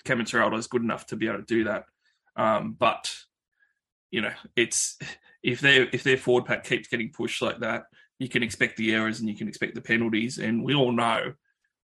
[0.03, 1.85] Kevin Ciraldo is good enough to be able to do that,
[2.35, 3.15] um, but
[4.13, 4.99] you know, it's
[5.41, 7.85] if their if their forward pack keeps getting pushed like that,
[8.19, 11.33] you can expect the errors and you can expect the penalties, and we all know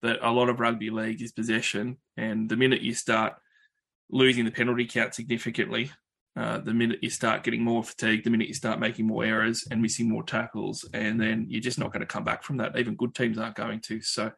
[0.02, 3.32] that a lot of rugby league is possession, and the minute you start
[4.10, 5.90] losing the penalty count significantly,
[6.36, 9.66] uh, the minute you start getting more fatigued, the minute you start making more errors
[9.70, 12.78] and missing more tackles, and then you're just not going to come back from that.
[12.78, 14.02] Even good teams aren't going to.
[14.02, 14.30] So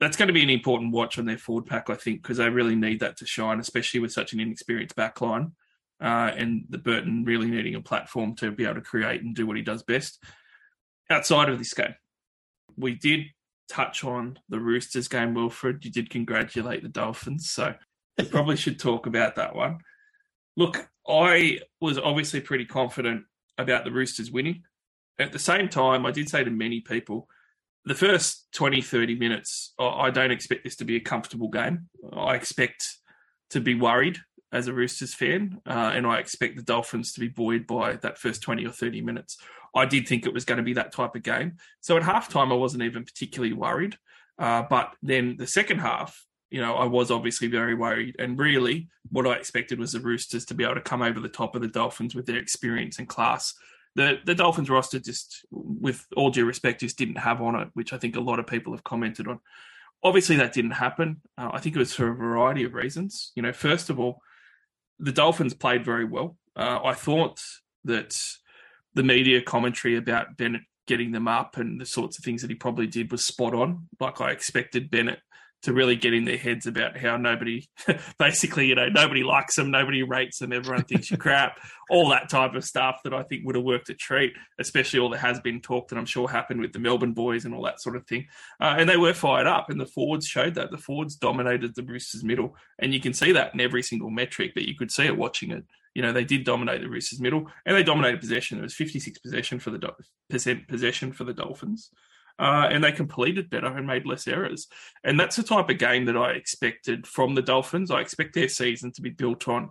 [0.00, 2.50] that's going to be an important watch on their forward pack, I think, because they
[2.50, 5.52] really need that to shine, especially with such an inexperienced backline.
[6.02, 9.46] Uh, and the Burton really needing a platform to be able to create and do
[9.46, 10.22] what he does best.
[11.08, 11.94] Outside of this game,
[12.76, 13.26] we did
[13.68, 15.84] touch on the Roosters game, Wilfred.
[15.84, 17.74] You did congratulate the Dolphins, so
[18.18, 19.78] we probably should talk about that one.
[20.56, 23.24] Look, I was obviously pretty confident
[23.56, 24.62] about the Roosters winning.
[25.20, 27.28] At the same time, I did say to many people,
[27.84, 31.88] the first 20, 30 minutes, I don't expect this to be a comfortable game.
[32.12, 32.96] I expect
[33.50, 34.18] to be worried
[34.52, 38.18] as a Roosters fan, uh, and I expect the Dolphins to be buoyed by that
[38.18, 39.38] first 20 or 30 minutes.
[39.74, 41.56] I did think it was going to be that type of game.
[41.80, 43.96] So at halftime, I wasn't even particularly worried.
[44.38, 48.16] Uh, but then the second half, you know, I was obviously very worried.
[48.18, 51.28] And really, what I expected was the Roosters to be able to come over the
[51.28, 53.54] top of the Dolphins with their experience and class.
[53.94, 57.92] The the Dolphins roster just, with all due respect, just didn't have on it, which
[57.92, 59.40] I think a lot of people have commented on.
[60.02, 61.20] Obviously, that didn't happen.
[61.38, 63.32] Uh, I think it was for a variety of reasons.
[63.34, 64.20] You know, first of all,
[64.98, 66.36] the Dolphins played very well.
[66.56, 67.40] Uh, I thought
[67.84, 68.16] that
[68.94, 72.56] the media commentary about Bennett getting them up and the sorts of things that he
[72.56, 73.88] probably did was spot on.
[74.00, 75.20] Like I expected Bennett
[75.62, 77.64] to really get in their heads about how nobody,
[78.18, 82.28] basically, you know, nobody likes them, nobody rates them, everyone thinks you're crap, all that
[82.28, 85.40] type of stuff that I think would have worked a treat, especially all that has
[85.40, 88.06] been talked and I'm sure happened with the Melbourne boys and all that sort of
[88.06, 88.26] thing.
[88.60, 90.70] Uh, and they were fired up, and the forwards showed that.
[90.70, 94.54] The forwards dominated the Roosters' middle, and you can see that in every single metric,
[94.54, 95.64] that you could see it watching it.
[95.94, 98.58] You know, they did dominate the Roosters' middle, and they dominated possession.
[98.58, 99.90] It was 56 possession for the
[100.28, 101.90] percent possession for the Dolphins
[102.42, 104.66] uh, and they completed better and made less errors.
[105.04, 107.88] And that's the type of game that I expected from the Dolphins.
[107.92, 109.70] I expect their season to be built on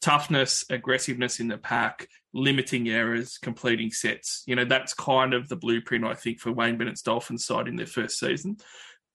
[0.00, 4.44] toughness, aggressiveness in the pack, limiting errors, completing sets.
[4.46, 7.74] You know, that's kind of the blueprint, I think, for Wayne Bennett's Dolphins side in
[7.74, 8.58] their first season.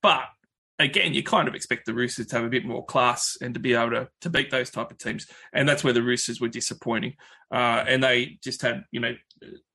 [0.01, 0.25] But
[0.77, 3.61] again, you kind of expect the Roosters to have a bit more class and to
[3.61, 5.25] be able to, to beat those type of teams.
[5.53, 7.13] And that's where the Roosters were disappointing.
[7.49, 9.15] Uh, and they just had, you know,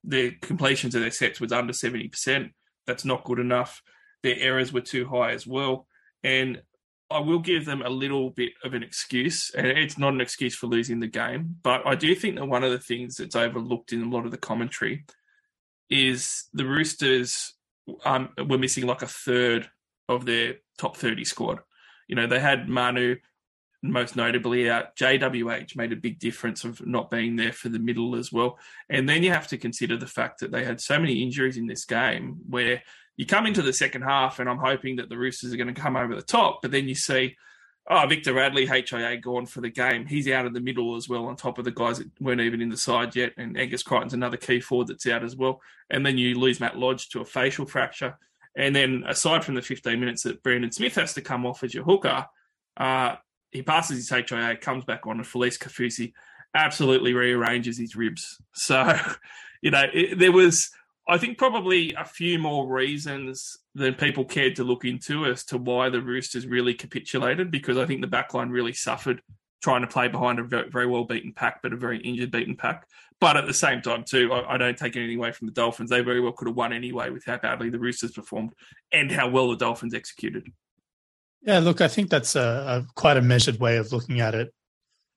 [0.05, 2.51] their completions of their sets was under 70%.
[2.88, 3.83] That's not good enough.
[4.24, 5.87] Their errors were too high as well.
[6.24, 6.62] And
[7.11, 10.55] I will give them a little bit of an excuse, and it's not an excuse
[10.55, 13.92] for losing the game, but I do think that one of the things that's overlooked
[13.92, 15.05] in a lot of the commentary
[15.88, 17.55] is the Roosters
[18.05, 19.70] um, were missing like a third
[20.09, 21.61] of their top 30 squad.
[22.09, 23.16] You know, they had Manu
[23.83, 24.97] most notably out.
[24.97, 28.59] JWH made a big difference of not being there for the middle as well.
[28.88, 31.67] And then you have to consider the fact that they had so many injuries in
[31.67, 32.83] this game where
[33.17, 35.81] you come into the second half and I'm hoping that the Roosters are going to
[35.81, 37.37] come over the top, but then you see,
[37.91, 40.07] oh, Victor Radley, HIA gone for the game.
[40.07, 42.61] He's out of the middle as well, on top of the guys that weren't even
[42.61, 43.33] in the side yet.
[43.37, 45.61] And Angus Crichton's another key forward that's out as well.
[45.88, 48.19] And then you lose Matt Lodge to a facial fracture.
[48.57, 51.73] And then aside from the 15 minutes that Brandon Smith has to come off as
[51.73, 52.27] your hooker,
[52.77, 53.17] uh,
[53.50, 56.12] he passes his HIA, comes back on, and Felise Kaufusi
[56.54, 58.40] absolutely rearranges his ribs.
[58.54, 58.94] So,
[59.62, 60.70] you know, it, there was,
[61.08, 65.58] I think, probably a few more reasons than people cared to look into as to
[65.58, 69.22] why the Roosters really capitulated, because I think the backline really suffered
[69.62, 72.56] trying to play behind a very, very well beaten pack, but a very injured beaten
[72.56, 72.87] pack.
[73.20, 75.90] But at the same time, too, I, I, don't take anything away from the Dolphins.
[75.90, 78.52] They very well could have won anyway with how badly the Roosters performed
[78.92, 80.52] and how well the Dolphins executed.
[81.42, 84.53] Yeah, look, I think that's a, a, quite a measured way of looking at it.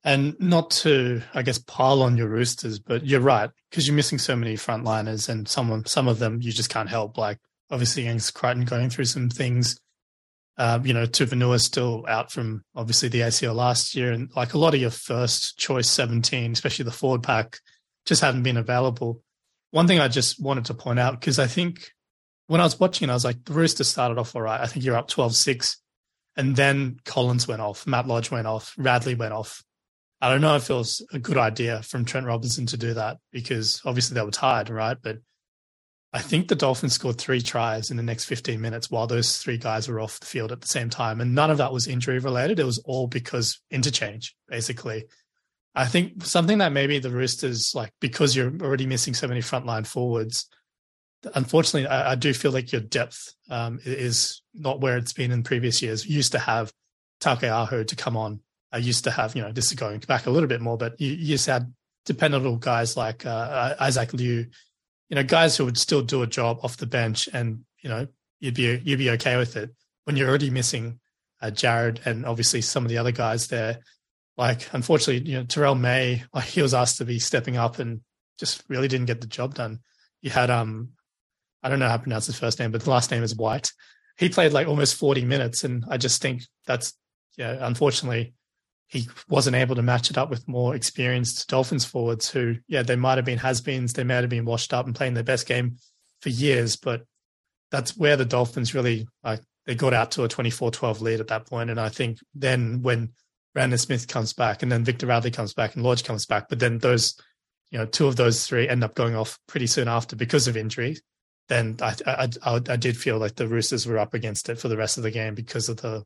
[0.03, 4.17] And not to, I guess, pile on your roosters, but you're right, because you're missing
[4.17, 7.17] so many frontliners and some, some of them you just can't help.
[7.17, 7.37] Like,
[7.69, 9.79] obviously, Angus Crichton going through some things.
[10.57, 14.11] Uh, you know, Tupouniua still out from obviously the ACL last year.
[14.11, 17.59] And like a lot of your first choice 17, especially the forward pack,
[18.05, 19.21] just haven't been available.
[19.71, 21.91] One thing I just wanted to point out, because I think
[22.47, 24.59] when I was watching, I was like, the Roosters started off all right.
[24.59, 25.80] I think you're up 12 6
[26.37, 29.63] and then Collins went off, Matt Lodge went off, Radley went off.
[30.21, 33.17] I don't know if it was a good idea from Trent Robinson to do that
[33.31, 34.97] because obviously they were tired, right?
[35.01, 35.17] But
[36.13, 39.57] I think the Dolphins scored three tries in the next 15 minutes while those three
[39.57, 41.21] guys were off the field at the same time.
[41.21, 42.59] And none of that was injury related.
[42.59, 45.05] It was all because interchange, basically.
[45.73, 49.87] I think something that maybe the Roosters, like, because you're already missing so many frontline
[49.87, 50.47] forwards,
[51.35, 55.43] unfortunately, I, I, do feel like your depth um, is not where it's been in
[55.43, 56.05] previous years.
[56.05, 56.71] You used to have
[57.21, 58.41] Taukei'aho to come on.
[58.71, 60.99] I used to have, you know, this is going back a little bit more, but
[60.99, 61.73] you, you just had
[62.05, 64.45] dependable guys like uh, uh, Isaac Liu,
[65.09, 68.07] you know, guys who would still do a job off the bench, and you know,
[68.39, 69.71] you'd be you'd be okay with it.
[70.05, 70.99] When you're already missing
[71.41, 73.79] uh, Jared and obviously some of the other guys there,
[74.37, 78.01] like unfortunately, you know, Terrell May, like he was asked to be stepping up and
[78.39, 79.79] just really didn't get the job done.
[80.21, 80.91] You had um
[81.63, 83.71] I don't know how to pronounce his first name, but the last name is White.
[84.17, 85.63] He played like almost 40 minutes.
[85.63, 86.93] And I just think that's,
[87.37, 88.33] yeah, unfortunately,
[88.87, 92.97] he wasn't able to match it up with more experienced Dolphins forwards who, yeah, they
[92.97, 95.47] might have been has beens, they might have been washed up and playing their best
[95.47, 95.77] game
[96.19, 97.03] for years, but
[97.71, 101.47] that's where the Dolphins really like they got out to a 24-12 lead at that
[101.47, 101.49] point.
[101.49, 103.13] point, and I think then when
[103.53, 106.59] Brandon Smith comes back, and then Victor Radley comes back, and Lodge comes back, but
[106.59, 107.19] then those,
[107.69, 110.57] you know, two of those three end up going off pretty soon after because of
[110.57, 110.97] injury.
[111.51, 114.69] Then I I, I, I did feel like the Roosters were up against it for
[114.69, 116.05] the rest of the game because of the,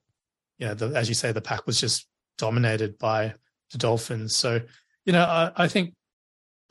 [0.58, 2.08] you know, the, as you say, the pack was just
[2.39, 3.36] dominated by
[3.71, 4.36] the Dolphins.
[4.36, 4.60] So,
[5.05, 5.93] you know, I, I think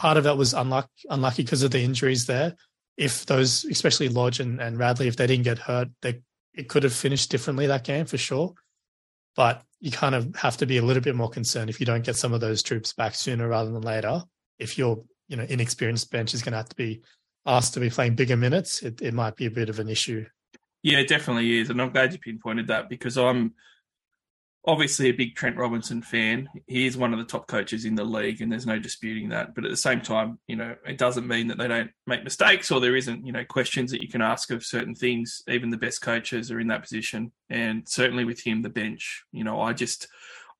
[0.00, 2.56] part of that was unlucky, unlucky because of the injuries there.
[2.96, 6.82] If those, especially Lodge and, and Radley, if they didn't get hurt, they it could
[6.82, 8.54] have finished differently that game for sure.
[9.36, 12.04] But you kind of have to be a little bit more concerned if you don't
[12.04, 14.24] get some of those troops back sooner rather than later.
[14.58, 17.02] If your you know inexperienced bench is going to have to be
[17.46, 20.26] asked to be playing bigger minutes, it, it might be a bit of an issue.
[20.82, 23.54] Yeah, it definitely is, and I'm glad you pinpointed that because I'm
[24.66, 26.48] obviously a big Trent Robinson fan.
[26.66, 29.54] He is one of the top coaches in the league, and there's no disputing that.
[29.54, 32.70] But at the same time, you know, it doesn't mean that they don't make mistakes
[32.70, 35.42] or there isn't, you know, questions that you can ask of certain things.
[35.48, 39.24] Even the best coaches are in that position, and certainly with him, the bench.
[39.32, 40.08] You know, I just.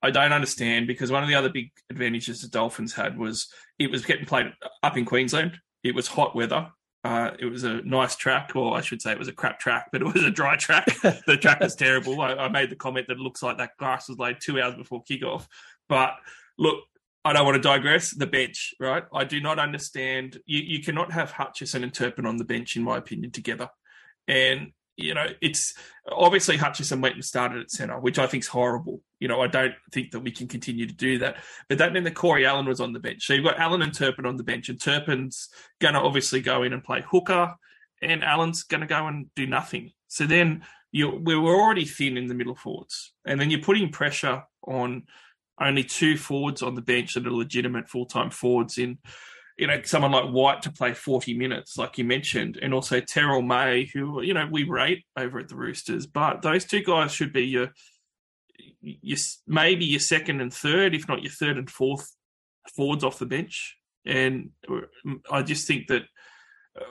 [0.03, 3.47] I don't understand because one of the other big advantages the Dolphins had was
[3.79, 5.57] it was getting played up in Queensland.
[5.85, 6.71] It was hot weather.
[7.03, 9.89] Uh, it was a nice track, or I should say it was a crap track,
[9.91, 10.87] but it was a dry track.
[11.27, 12.19] the track was terrible.
[12.19, 14.73] I, I, made the comment that it looks like that grass was laid two hours
[14.73, 15.45] before kickoff.
[15.87, 16.15] But
[16.57, 16.79] look,
[17.23, 18.09] I don't want to digress.
[18.09, 19.03] The bench, right?
[19.13, 20.39] I do not understand.
[20.47, 23.69] You, you cannot have Hutchison and Turpin on the bench, in my opinion, together.
[24.27, 25.73] And you know, it's
[26.11, 29.01] obviously Hutchison went and started at centre, which I think is horrible.
[29.19, 31.37] You know, I don't think that we can continue to do that.
[31.67, 33.25] But that meant that Corey Allen was on the bench.
[33.25, 35.49] So you've got Allen and Turpin on the bench, and Turpin's
[35.81, 37.55] going to obviously go in and play hooker,
[38.01, 39.91] and Allen's going to go and do nothing.
[40.07, 43.91] So then you we were already thin in the middle forwards, and then you're putting
[43.91, 45.03] pressure on
[45.59, 48.97] only two forwards on the bench that are legitimate full time forwards in
[49.57, 53.41] you know, someone like White to play 40 minutes, like you mentioned, and also Terrell
[53.41, 57.31] May, who, you know, we rate over at the Roosters, but those two guys should
[57.31, 57.71] be your,
[58.81, 62.13] your maybe your second and third, if not your third and fourth
[62.75, 63.77] forwards off the bench.
[64.05, 64.49] And
[65.31, 66.03] I just think that
[66.77, 66.83] uh,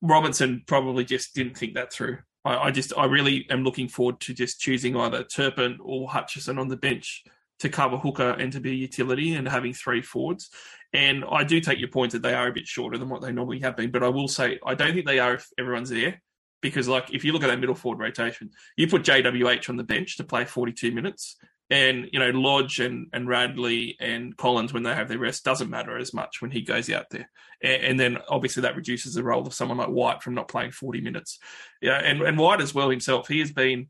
[0.00, 2.18] Robinson probably just didn't think that through.
[2.46, 6.58] I, I just, I really am looking forward to just choosing either Turpin or Hutchison
[6.58, 7.24] on the bench
[7.60, 10.50] to cover hooker and to be a utility and having three forwards.
[10.92, 13.32] And I do take your point that they are a bit shorter than what they
[13.32, 16.22] normally have been, but I will say I don't think they are if everyone's there.
[16.62, 19.84] Because like if you look at that middle forward rotation, you put JWH on the
[19.84, 21.36] bench to play 42 minutes,
[21.68, 25.70] and you know Lodge and, and Radley and Collins when they have their rest doesn't
[25.70, 27.28] matter as much when he goes out there,
[27.62, 30.70] and, and, then obviously that reduces the role of someone like White from not playing
[30.70, 31.38] 40 minutes.
[31.82, 33.88] Yeah, and, and White as well himself, he has been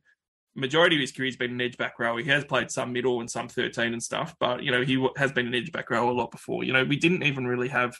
[0.56, 2.16] majority of his career has been an edge back row.
[2.16, 5.32] He has played some middle and some 13 and stuff, but you know he has
[5.32, 6.64] been an edge back row a lot before.
[6.64, 7.96] You know we didn't even really have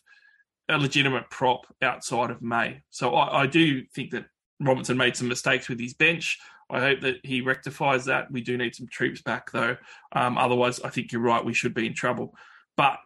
[0.69, 4.27] a legitimate prop outside of May, so I, I do think that
[4.61, 6.39] Robinson made some mistakes with his bench.
[6.69, 8.31] I hope that he rectifies that.
[8.31, 9.77] We do need some troops back though.
[10.13, 11.45] Um, otherwise, I think you're right.
[11.45, 12.35] We should be in trouble.
[12.77, 12.99] But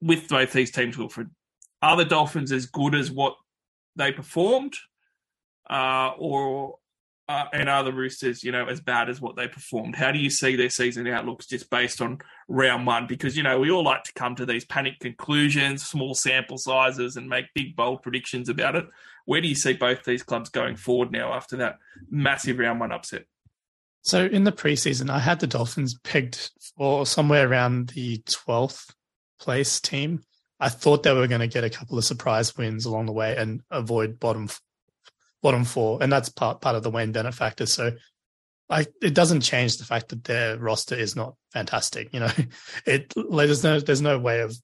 [0.00, 1.30] with both these teams, Wilfred,
[1.82, 3.36] are the Dolphins as good as what
[3.94, 4.74] they performed,
[5.70, 6.76] uh, or
[7.28, 9.96] uh, and are the Roosters, you know, as bad as what they performed?
[9.96, 13.06] How do you see their season outlooks just based on round one?
[13.08, 17.16] Because, you know, we all like to come to these panic conclusions, small sample sizes,
[17.16, 18.86] and make big, bold predictions about it.
[19.24, 22.92] Where do you see both these clubs going forward now after that massive round one
[22.92, 23.24] upset?
[24.02, 28.94] So in the preseason, I had the Dolphins pegged for somewhere around the 12th
[29.40, 30.22] place team.
[30.60, 33.36] I thought they were going to get a couple of surprise wins along the way
[33.36, 34.48] and avoid bottom
[35.42, 37.66] bottom four, and that's part part of the Wayne Bennett factor.
[37.66, 37.92] So,
[38.68, 42.12] I it doesn't change the fact that their roster is not fantastic.
[42.12, 42.30] You know,
[42.86, 44.56] it there's no there's no way of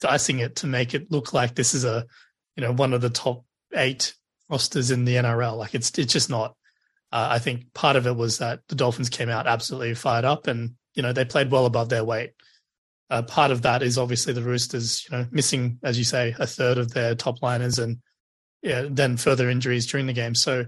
[0.00, 2.06] dicing it to make it look like this is a
[2.56, 4.14] you know one of the top eight
[4.48, 5.56] rosters in the NRL.
[5.56, 6.54] Like it's it's just not.
[7.10, 10.46] Uh, I think part of it was that the Dolphins came out absolutely fired up,
[10.46, 12.32] and you know they played well above their weight.
[13.10, 16.46] Uh, part of that is obviously the Roosters, you know, missing, as you say, a
[16.46, 17.98] third of their top liners and
[18.62, 20.34] yeah, then further injuries during the game.
[20.34, 20.66] So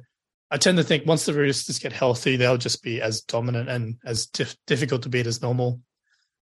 [0.51, 3.97] I tend to think once the Roosters get healthy, they'll just be as dominant and
[4.05, 5.81] as dif- difficult to beat as normal.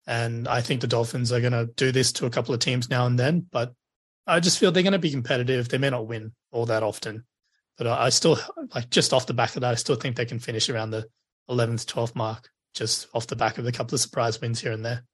[0.07, 2.91] And I think the Dolphins are going to do this to a couple of teams
[2.91, 3.73] now and then, but
[4.27, 5.69] I just feel they're going to be competitive.
[5.69, 7.25] They may not win all that often,
[7.79, 8.39] but I still
[8.75, 11.07] like just off the back of that, I still think they can finish around the
[11.49, 14.85] 11th, 12th mark, just off the back of a couple of surprise wins here and
[14.85, 15.05] there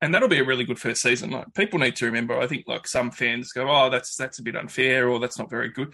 [0.00, 1.30] and that'll be a really good first season.
[1.30, 4.42] Like people need to remember, I think like some fans go, "Oh, that's that's a
[4.42, 5.92] bit unfair," or "That's not very good."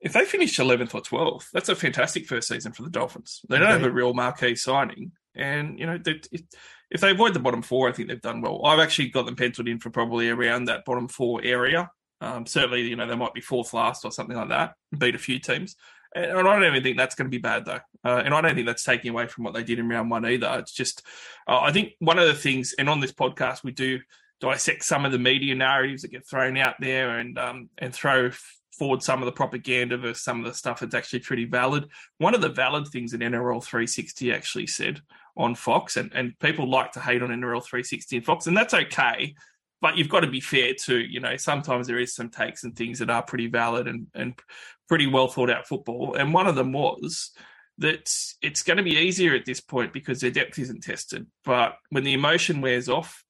[0.00, 3.40] If they finish eleventh or twelfth, that's a fantastic first season for the Dolphins.
[3.48, 6.20] They don't have a real marquee signing, and you know, they,
[6.90, 8.64] if they avoid the bottom four, I think they've done well.
[8.64, 11.90] I've actually got them penciled in for probably around that bottom four area.
[12.20, 15.18] Um, certainly, you know, they might be fourth last or something like that, beat a
[15.18, 15.76] few teams.
[16.14, 18.54] And I don't even think that's going to be bad though, uh, and I don't
[18.54, 20.48] think that's taking away from what they did in round one either.
[20.60, 21.02] It's just,
[21.48, 23.98] uh, I think one of the things, and on this podcast we do
[24.40, 28.30] dissect some of the media narratives that get thrown out there, and um, and throw
[28.78, 31.88] forward some of the propaganda versus some of the stuff that's actually pretty valid.
[32.18, 35.00] One of the valid things that NRL 360 actually said
[35.36, 38.74] on Fox, and, and people like to hate on NRL 360 and Fox, and that's
[38.74, 39.34] okay.
[39.84, 41.00] But you've got to be fair too.
[41.00, 44.32] You know, sometimes there is some takes and things that are pretty valid and, and
[44.88, 46.14] pretty well thought out football.
[46.14, 47.32] And one of them was
[47.76, 48.10] that
[48.40, 51.26] it's going to be easier at this point because their depth isn't tested.
[51.44, 53.23] But when the emotion wears off,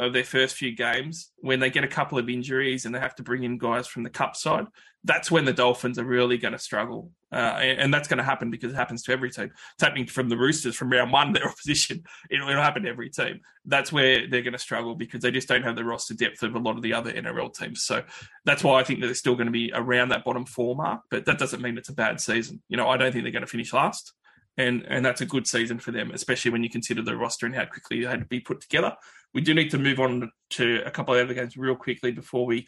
[0.00, 3.14] of their first few games, when they get a couple of injuries and they have
[3.16, 4.66] to bring in guys from the cup side,
[5.04, 7.10] that's when the Dolphins are really going to struggle.
[7.32, 9.44] Uh, and, and, that's going to happen because it happens to every team.
[9.74, 12.02] It's happening from the Roosters from round one, their opposition.
[12.28, 13.40] It'll, it'll happen to every team.
[13.64, 16.56] That's where they're going to struggle because they just don't have the roster depth of
[16.56, 17.84] a lot of the other NRL teams.
[17.84, 18.02] So
[18.44, 21.02] that's why I think that they're still going to be around that bottom four mark.
[21.08, 22.62] But that doesn't mean it's a bad season.
[22.68, 24.12] You know, I don't think they're going to finish last.
[24.56, 27.54] And, and that's a good season for them, especially when you consider the roster and
[27.54, 28.94] how quickly they had to be put together.
[29.32, 32.44] We do need to move on to a couple of other games real quickly before
[32.44, 32.66] we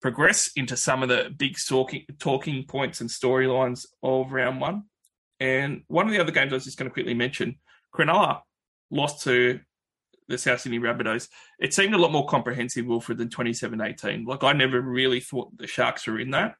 [0.00, 4.84] progress into some of the big talking, talking points and storylines of round one.
[5.38, 7.58] And one of the other games I was just going to quickly mention,
[7.94, 8.40] Cronulla
[8.90, 9.60] lost to
[10.28, 11.28] the South Sydney Rabbitohs.
[11.58, 14.26] It seemed a lot more comprehensive, Wilfred, than 27-18.
[14.26, 16.54] Like, I never really thought the Sharks were in that.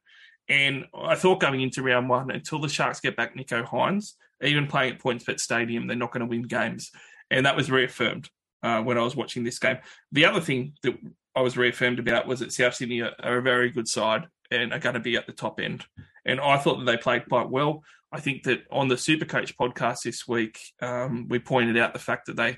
[0.51, 4.67] And I thought going into round one, until the Sharks get back Nicho Hynes, even
[4.67, 6.91] playing at PointsBet Stadium, they're not going to win games.
[7.29, 8.29] And that was reaffirmed
[8.61, 9.77] uh, when I was watching this game.
[10.11, 10.97] The other thing that
[11.37, 14.73] I was reaffirmed about was that South Sydney are, are a very good side and
[14.73, 15.85] are going to be at the top end.
[16.25, 17.81] And I thought that they played quite well.
[18.11, 22.25] I think that on the Supercoach podcast this week, um, we pointed out the fact
[22.25, 22.57] that they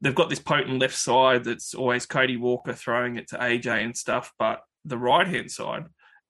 [0.00, 3.94] they've got this potent left side that's always Cody Walker throwing it to AJ and
[3.94, 5.84] stuff, but the right hand side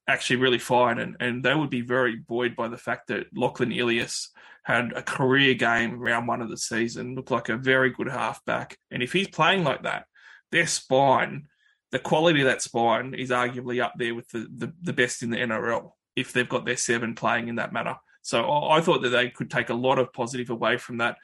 [0.08, 3.72] actually really fine, and, and they would be very buoyed by the fact that Lachlan
[3.72, 4.30] Ilias
[4.62, 8.76] had a career game round one of the season, looked like a very good halfback,
[8.90, 10.06] and if he's playing like that,
[10.50, 11.48] their spine
[11.90, 15.30] the quality of that spine is arguably up there with the, the, the best in
[15.30, 17.96] the NRL if they've got their seven playing in that manner.
[18.22, 21.16] So I thought that they could take a lot of positive away from that.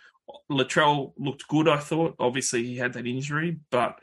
[0.50, 2.16] Latrell looked good, I thought.
[2.18, 3.98] Obviously, he had that injury, but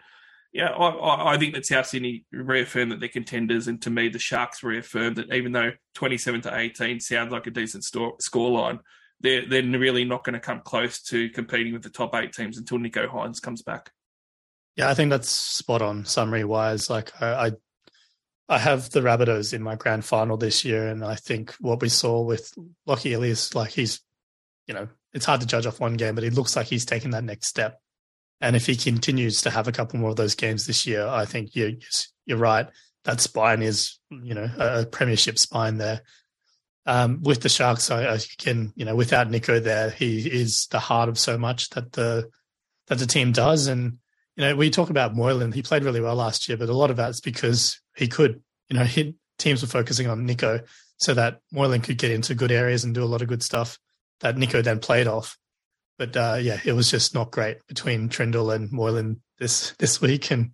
[0.54, 4.20] yeah, I, I think that South Sydney reaffirmed that they're contenders, and to me, the
[4.20, 8.80] Sharks reaffirmed that even though twenty-seven to eighteen sounds like a decent store, scoreline,
[9.20, 12.58] they're they're really not going to come close to competing with the top eight teams
[12.58, 13.92] until Nicho Hynes comes back.
[14.76, 16.90] Yeah, I think that's spot on summary wise.
[16.90, 17.52] Like I, I,
[18.50, 21.90] I have the Rabbitohs in my grand final this year, and I think what we
[21.90, 22.54] saw with
[22.86, 24.02] Lockie Ilias, like he's,
[24.68, 27.12] you know, it's hard to judge off one game, but he looks like he's taking
[27.12, 27.80] that next step.
[28.44, 31.24] And if he continues to have a couple more of those games this year, I
[31.24, 31.72] think you're
[32.26, 32.68] you're right.
[33.06, 36.02] That spine is, you know, a premiership spine there.
[36.86, 40.80] Um, with the Sharks, I, I can, you know, without Nicho there, he is the
[40.80, 42.30] heart of so much that the
[42.88, 44.00] that the team does, and
[44.36, 45.54] you know, we talk about Moylan.
[45.54, 48.42] He played really well last year, but a lot of that's because he could.
[48.70, 50.68] You know, he, teams were focusing on Nicho
[50.98, 53.80] so that Moylan could get into good areas and do a lot of good stuff
[54.20, 55.38] that Nicho then played off.
[55.98, 60.32] But uh, yeah, it was just not great between Trindall and Moylan this this week,
[60.32, 60.52] and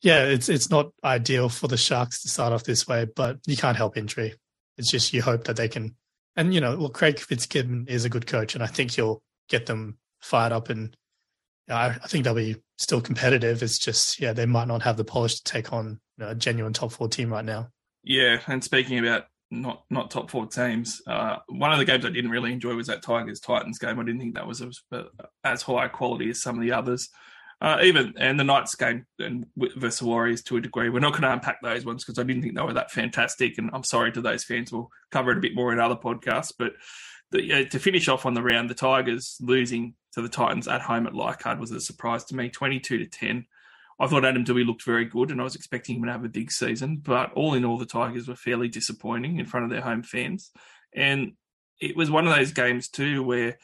[0.00, 3.06] yeah, it's it's not ideal for the Sharks to start off this way.
[3.14, 4.34] But you can't help injury.
[4.76, 5.96] It's just you hope that they can.
[6.36, 9.66] And you know, well, Craig Fitzgibbon is a good coach, and I think he'll get
[9.66, 10.96] them fired up and
[11.68, 13.62] I, I think they'll be still competitive.
[13.62, 16.34] It's just, yeah, they might not have the polish to take on you know, a
[16.34, 17.68] genuine top four team right now.
[18.02, 19.26] Yeah, and speaking about
[19.60, 22.86] not not top four teams, uh, one of the games I didn't really enjoy was
[22.88, 23.98] that Tigers Titans game.
[23.98, 24.80] I didn't think that was as,
[25.44, 27.08] as high quality as some of the others.
[27.60, 30.90] Uh, even and the Knights game and versus Warriors to a degree.
[30.90, 33.56] We're not going to unpack those ones because I didn't think they were that fantastic.
[33.58, 34.72] And I'm sorry to those fans.
[34.72, 36.52] We'll cover it a bit more in other podcasts.
[36.58, 36.72] But
[37.30, 41.06] the, to finish off on the round, the Tigers losing to the Titans at home
[41.06, 43.46] at Leichhardt was a surprise to me, 22 to 10.
[43.98, 46.28] I thought Adam Doueihi looked very good, and I was expecting him to have a
[46.28, 46.98] big season.
[47.02, 50.50] But all in all, the Tigers were fairly disappointing in front of their home fans,
[50.94, 51.32] and
[51.80, 53.58] it was one of those games too where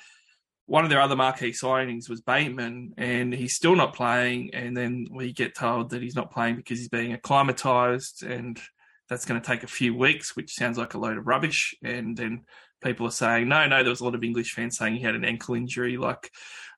[0.67, 4.55] one of their other marquee signings was Bateman, and he's still not playing.
[4.55, 8.61] And then we get told that he's not playing because he's being acclimatized, and
[9.09, 11.75] that's going to take a few weeks, which sounds like a load of rubbish.
[11.83, 12.45] And then
[12.83, 15.15] people are saying, no, no, there was a lot of English fans saying he had
[15.15, 15.97] an ankle injury.
[15.97, 16.31] Like,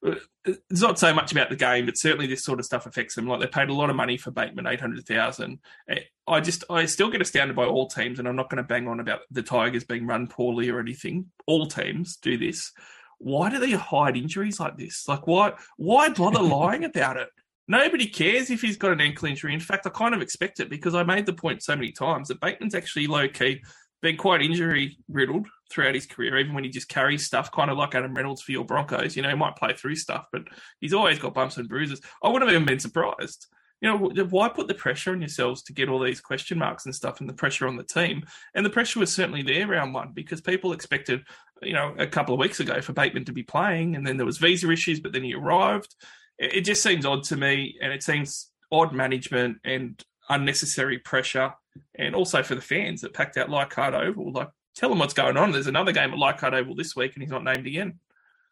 [0.04, 3.14] uh, it's not so much about the game, but certainly this sort of stuff affects
[3.14, 3.26] them.
[3.26, 7.10] Like, they paid a lot of money for Bateman, 800000 eh, I just, I still
[7.10, 9.84] get astounded by all teams, and I'm not going to bang on about the Tigers
[9.84, 11.26] being run poorly or anything.
[11.46, 12.72] All teams do this.
[13.18, 15.06] Why do they hide injuries like this?
[15.06, 17.28] Like, why, why bother lying about it?
[17.68, 19.54] Nobody cares if he's got an ankle injury.
[19.54, 22.28] In fact, I kind of expect it because I made the point so many times
[22.28, 23.62] that Bateman's actually low key
[24.02, 27.78] been quite injury riddled throughout his career, even when he just carries stuff, kind of
[27.78, 29.16] like Adam Reynolds for your Broncos.
[29.16, 30.42] You know, he might play through stuff, but
[30.80, 32.00] he's always got bumps and bruises.
[32.22, 33.46] I wouldn't have even been surprised.
[33.80, 36.94] You know, why put the pressure on yourselves to get all these question marks and
[36.94, 38.24] stuff and the pressure on the team?
[38.54, 41.24] And the pressure was certainly there round one because people expected,
[41.62, 44.26] you know, a couple of weeks ago for Bateman to be playing and then there
[44.26, 45.96] was visa issues, but then he arrived.
[46.38, 51.52] It just seems odd to me and it seems odd management and unnecessary pressure
[51.96, 54.30] and also for the fans that packed out Leichhardt Oval.
[54.30, 55.52] Like, tell him what's going on.
[55.52, 57.98] There's another game at Leichhardt Oval this week, and he's not named again.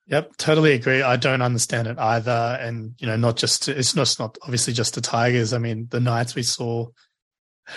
[0.06, 1.02] Yep, totally agree.
[1.02, 4.72] I don't understand it either, and you know, not just to, it's not, not obviously
[4.72, 5.52] just the Tigers.
[5.52, 6.86] I mean, the Knights we saw,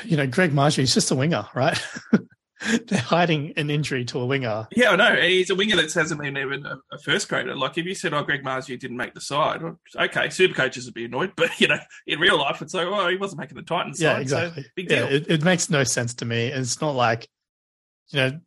[0.04, 1.80] you know, Greg Marzhew, he's just a winger, right?
[2.88, 4.68] They're hiding an injury to a winger.
[4.72, 5.16] Yeah, I know.
[5.16, 7.56] He's a winger that hasn't been even a, a first grader.
[7.56, 9.62] Like if you said, "Oh, Greg Marzhew didn't make the side,"
[9.96, 11.34] okay, super coaches would be annoyed.
[11.38, 14.14] But you know, in real life, it's like, "Oh, he wasn't making the Titans yeah,
[14.14, 14.64] side." exactly.
[14.64, 16.48] So, big yeah, it, it makes no sense to me.
[16.48, 17.28] It's not like,
[18.14, 18.40] you know,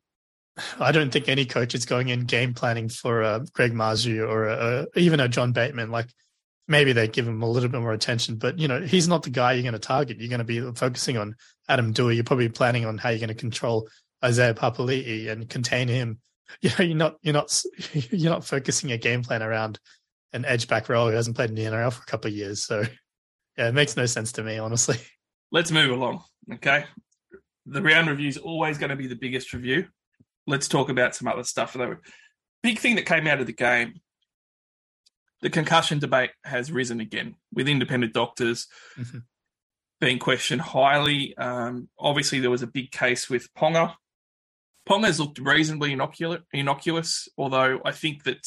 [0.80, 4.48] I don't think any coach is going in game planning for uh, Greg Marzhew or
[4.48, 5.90] uh, even a John Bateman.
[5.90, 6.08] Like
[6.66, 9.30] maybe they give him a little bit more attention, but you know he's not the
[9.30, 10.18] guy you're going to target.
[10.18, 11.34] You're going to be focusing on
[11.68, 12.14] Adam Doueihi.
[12.14, 13.88] You're probably planning on how you're going to control
[14.24, 16.20] Isaiah Papali'i and contain him.
[16.60, 17.62] You know, you're not you're not
[17.92, 19.80] you're not focusing a game plan around
[20.32, 22.62] an edge back role who hasn't played in the NRL for a couple of years.
[22.62, 22.84] So
[23.58, 24.96] yeah, it makes no sense to me, honestly.
[25.50, 26.22] Let's move along.
[26.52, 26.84] Okay,
[27.66, 29.88] the round review is always going to be the biggest review
[30.46, 31.72] let's talk about some other stuff.
[31.72, 31.98] The
[32.62, 33.94] big thing that came out of the game,
[35.42, 39.24] the concussion debate has risen again with independent doctors Mhm.
[40.00, 41.36] being questioned highly.
[41.36, 43.96] Um, obviously, there was a big case with Ponga.
[44.88, 48.46] Ponga's looked reasonably innocuous, innocuous, although I think that,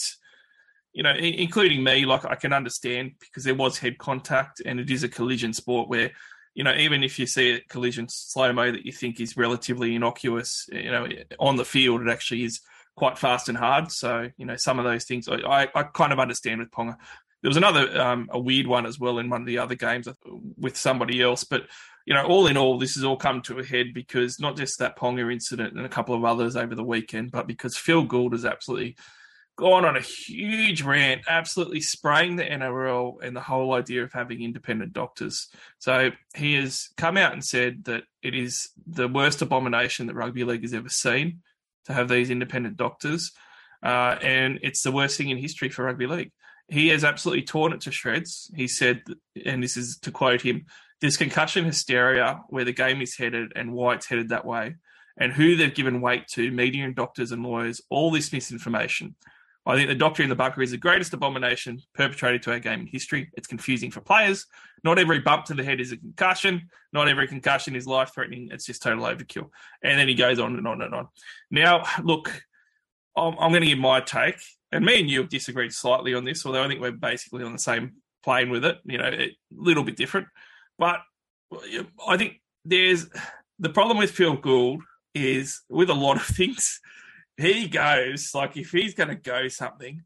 [0.94, 4.90] you know, including me, like I can understand because there was head contact and it
[4.90, 6.12] is a collision sport where
[6.60, 9.96] you know, even if you see a collision slow mo that you think is relatively
[9.96, 11.08] innocuous, you know,
[11.40, 12.60] on the field, it actually is
[12.98, 13.90] quite fast and hard.
[13.94, 16.98] So, you know, some of those things I, I, kind of understand with Ponga.
[17.42, 20.10] There was another, um, a weird one as well in one of the other games
[20.58, 21.46] with somebody else.
[21.46, 21.62] But,
[22.06, 24.80] you know, all in all, this has all come to a head because not just
[24.80, 28.34] that Ponga incident and a couple of others over the weekend, but because Phil Gould
[28.34, 28.98] has absolutely
[29.60, 34.42] gone on a huge rant, absolutely spraying the NRL and the whole idea of having
[34.42, 35.50] independent doctors.
[35.80, 40.46] So he has come out and said that it is the worst abomination that rugby
[40.46, 41.42] league has ever seen
[41.86, 43.34] to have these independent doctors,
[43.84, 46.32] uh, and it's the worst thing in history for rugby league.
[46.70, 48.50] He has absolutely torn it to shreds.
[48.56, 49.02] He said,
[49.46, 50.68] and this is to quote him:
[51.02, 54.76] this concussion hysteria where the game is headed and why it's headed that way."
[55.18, 59.16] And who they've given weight to, media and doctors and lawyers, all this misinformation.
[59.70, 62.82] I think the doctor in the bunker is the greatest abomination perpetrated to our game
[62.82, 63.30] in history.
[63.38, 64.48] It's confusing for players.
[64.84, 66.70] Not every bump to the head is a concussion.
[66.92, 68.50] Not every concussion is life threatening.
[68.52, 69.50] It's just total overkill.
[69.84, 71.08] And then he goes on and on and on.
[71.52, 72.32] Now, look,
[73.16, 74.38] I'm, I'm going to give my take.
[74.72, 77.54] And me and you have disagreed slightly on this, although I think we're basically on
[77.54, 78.80] the same plane with it.
[78.86, 80.28] You know, a little bit different.
[80.80, 81.02] But
[82.08, 83.08] I think there's
[83.60, 84.82] the problem with Phil Gould
[85.14, 86.80] is with a lot of things
[87.40, 90.02] he goes like if he's going to go something,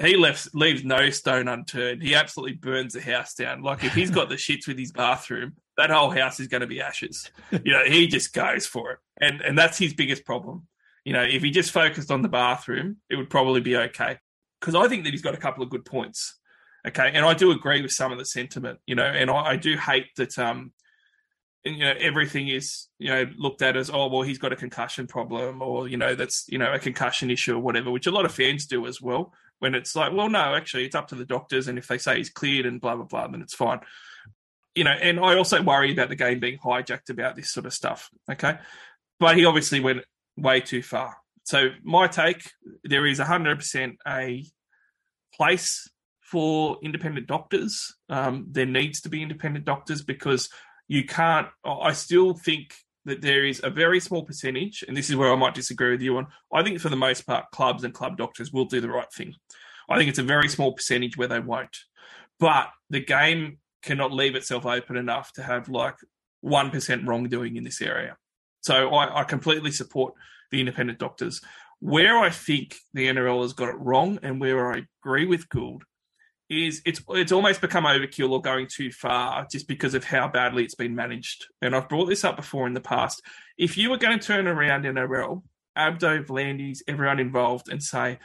[0.00, 2.02] he left leaves no stone unturned.
[2.02, 3.62] He absolutely burns the house down.
[3.62, 6.66] Like if he's got the shits with his bathroom, that whole house is going to
[6.66, 7.30] be ashes.
[7.52, 10.66] You know, he just goes for it, and and that's his biggest problem.
[11.04, 14.18] You know, if he just focused on the bathroom, it would probably be okay.
[14.60, 16.38] Because I think that he's got a couple of good points.
[16.86, 18.80] Okay, and I do agree with some of the sentiment.
[18.86, 20.38] You know, and I, I do hate that.
[20.38, 20.72] Um,
[21.64, 25.06] you know everything is you know looked at as oh well he's got a concussion
[25.06, 28.24] problem or you know that's you know a concussion issue or whatever which a lot
[28.24, 29.32] of fans do as well.
[29.60, 32.18] When it's like well no actually it's up to the doctors and if they say
[32.18, 33.80] he's cleared and blah blah blah then it's fine.
[34.74, 37.72] You know and i also worry about the game being hijacked about this sort of
[37.72, 38.58] stuff okay?
[39.20, 40.04] But he obviously went
[40.36, 41.16] way too far.
[41.44, 42.50] So my take
[42.82, 44.44] there is 100% a
[45.34, 45.88] place
[46.20, 47.94] for independent doctors.
[48.08, 50.48] Um, there needs to be independent doctors because
[50.88, 52.74] you can't i still think
[53.06, 56.02] that there is a very small percentage and this is where i might disagree with
[56.02, 58.88] you on i think for the most part clubs and club doctors will do the
[58.88, 59.34] right thing.
[59.88, 61.76] I think it's a very small percentage where they won't.
[62.40, 65.96] But the game cannot leave itself open enough to have like
[66.44, 68.16] 1% wrongdoing in this area.
[68.62, 70.14] So I, I completely support
[70.50, 71.40] the independent doctors.
[71.80, 75.84] Where i think the nrl has got it wrong and where i agree with gould
[76.56, 80.64] is it's it's almost become overkill or going too far just because of how badly
[80.64, 81.46] it's been managed.
[81.62, 83.22] And I've brought this up before in the past.
[83.58, 85.42] If you were going to turn around in NRL,
[85.76, 88.18] Abdo, V'landys, everyone involved, and say,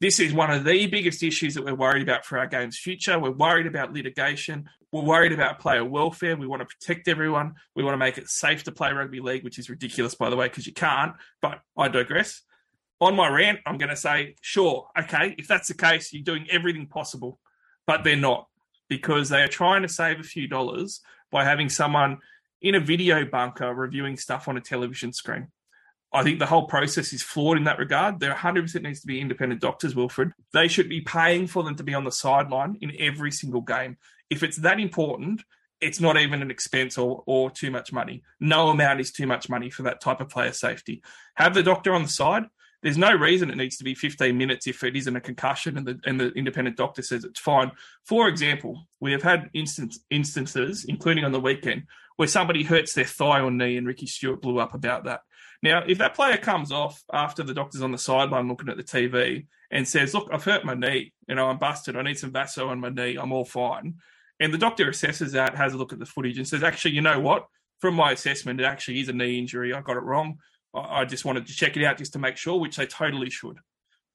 [0.00, 3.18] this is one of the biggest issues that we're worried about for our game's future.
[3.18, 4.68] We're worried about litigation.
[4.92, 6.36] We're worried about player welfare.
[6.36, 7.54] We want to protect everyone.
[7.74, 10.36] We want to make it safe to play rugby league, which is ridiculous, by the
[10.36, 11.14] way, because you can't.
[11.40, 12.42] But I digress.
[13.00, 16.46] on my rant, I'm going to say, sure, okay, if that's the case, you're doing
[16.50, 17.38] everything possible,
[17.86, 18.48] but they're not
[18.88, 22.18] because they are trying to save a few dollars by having someone
[22.62, 25.48] in a video bunker reviewing stuff on a television screen.
[26.12, 28.20] I think the whole process is flawed in that regard.
[28.20, 30.32] There 100% needs to be independent doctors, Wilfred.
[30.52, 33.98] They should be paying for them to be on the sideline in every single game.
[34.30, 35.42] If it's that important,
[35.80, 38.22] it's not even an expense or, or too much money.
[38.40, 41.02] No amount is too much money for that type of player safety.
[41.34, 42.44] Have the doctor on the side.
[42.86, 45.84] There's no reason it needs to be 15 minutes if it isn't a concussion and
[45.84, 47.72] the, and the independent doctor says it's fine.
[48.04, 53.04] For example, we have had instance, instances, including on the weekend, where somebody hurts their
[53.04, 55.22] thigh or knee, and Ricky Stuart blew up about that.
[55.64, 58.84] Now, if that player comes off after the doctor's on the sideline looking at the
[58.84, 62.30] TV and says, Look, I've hurt my knee, you know, I'm busted, I need some
[62.30, 63.96] Vaso on my knee, I'm all fine.
[64.38, 67.02] And the doctor assesses that, has a look at the footage, and says, Actually, you
[67.02, 67.48] know what?
[67.80, 69.74] From my assessment, it actually is a knee injury.
[69.74, 70.38] I got it wrong.
[70.76, 73.58] I just wanted to check it out just to make sure, which they totally should.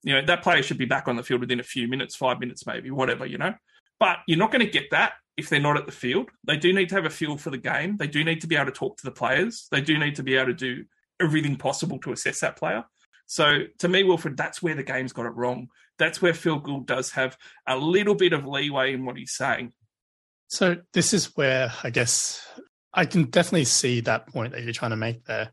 [0.03, 2.39] You know, that player should be back on the field within a few minutes, five
[2.39, 3.53] minutes, maybe, whatever, you know.
[3.99, 6.29] But you're not going to get that if they're not at the field.
[6.45, 7.97] They do need to have a feel for the game.
[7.97, 9.67] They do need to be able to talk to the players.
[9.71, 10.85] They do need to be able to do
[11.19, 12.83] everything possible to assess that player.
[13.27, 15.69] So to me, Wilfred, that's where the game's got it wrong.
[15.97, 17.37] That's where Phil Gould does have
[17.67, 19.71] a little bit of leeway in what he's saying.
[20.47, 22.45] So this is where I guess
[22.93, 25.51] I can definitely see that point that you're trying to make there.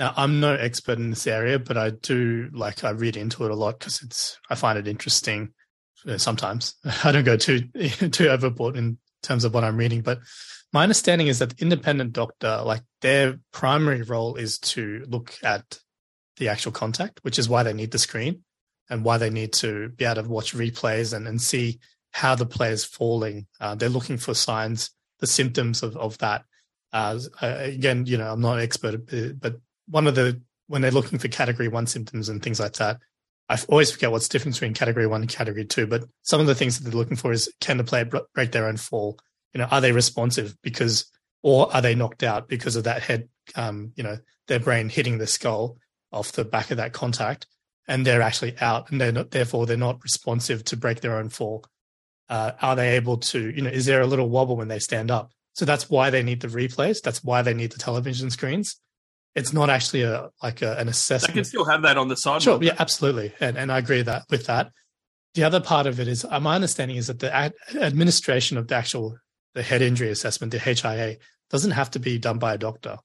[0.00, 3.50] Now, I'm no expert in this area, but I do like I read into it
[3.50, 5.50] a lot because it's I find it interesting.
[6.08, 6.74] Uh, sometimes
[7.04, 7.60] I don't go too
[8.10, 10.20] too overboard in terms of what I'm reading, but
[10.72, 15.78] my understanding is that the independent doctor, like their primary role is to look at
[16.38, 18.42] the actual contact, which is why they need the screen
[18.88, 21.78] and why they need to be able to watch replays and, and see
[22.12, 23.46] how the player's falling.
[23.60, 26.44] Uh, they're looking for signs, the symptoms of, of that.
[26.92, 29.06] Uh, again, you know, I'm not an expert,
[29.38, 29.56] but
[29.90, 32.98] one of the, when they're looking for category one symptoms and things like that,
[33.48, 36.54] I always forget what's different between category one and category two, but some of the
[36.54, 39.18] things that they're looking for is can the player break their own fall?
[39.52, 41.10] You know, are they responsive because,
[41.42, 45.18] or are they knocked out because of that head, um, you know, their brain hitting
[45.18, 45.78] the skull
[46.12, 47.48] off the back of that contact
[47.88, 51.28] and they're actually out and they're not, therefore they're not responsive to break their own
[51.28, 51.64] fall.
[52.28, 55.10] Uh, are they able to, you know, is there a little wobble when they stand
[55.10, 55.32] up?
[55.54, 57.02] So that's why they need the replays.
[57.02, 58.76] That's why they need the television screens.
[59.34, 61.32] It's not actually a like a, an assessment.
[61.32, 62.42] I can still have that on the side.
[62.42, 64.72] Sure, yeah, absolutely, and and I agree that with that.
[65.34, 68.66] The other part of it is uh, my understanding is that the ad- administration of
[68.66, 69.16] the actual
[69.54, 71.16] the head injury assessment, the HIA,
[71.50, 72.98] doesn't have to be done by a doctor.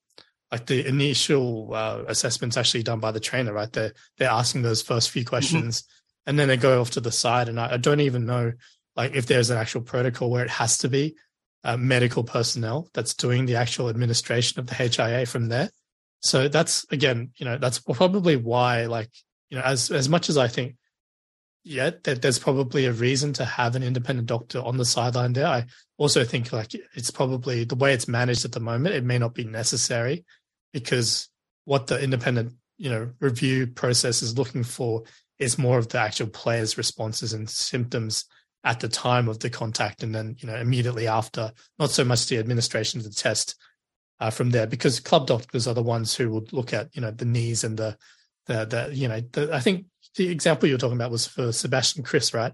[0.51, 3.71] Like the initial uh, assessment's actually done by the trainer, right?
[3.71, 5.29] They're they're asking those first few mm-hmm.
[5.29, 6.29] questions, mm-hmm.
[6.29, 7.49] and then they go off to the side.
[7.49, 8.53] And I, I, don't even know
[8.95, 11.15] like if there's an actual protocol where it has to be
[11.63, 15.69] uh, medical personnel that's doing the actual administration of the HIA from there.
[16.25, 19.11] So that's again, you know, that's probably why, like,
[19.49, 20.75] you know, as as much as I think
[21.67, 25.47] yeah, that there's probably a reason to have an independent doctor on the sideline there.
[25.47, 25.65] I
[25.97, 29.33] also think like it's probably the way it's managed at the moment, it may not
[29.33, 30.25] be necessary
[30.73, 31.27] because
[31.65, 35.03] what the independent, you know, review process is looking for
[35.39, 38.25] is more of the actual player's responses and symptoms
[38.63, 42.27] at the time of the contact and then, you know, immediately after, not so much
[42.27, 43.55] the administration of the test
[44.19, 47.11] uh, from there because club doctors are the ones who would look at, you know,
[47.11, 47.97] the knees and the,
[48.47, 49.85] the, the you know, the, I think
[50.15, 52.53] the example you're talking about was for Sebastian Kris, right?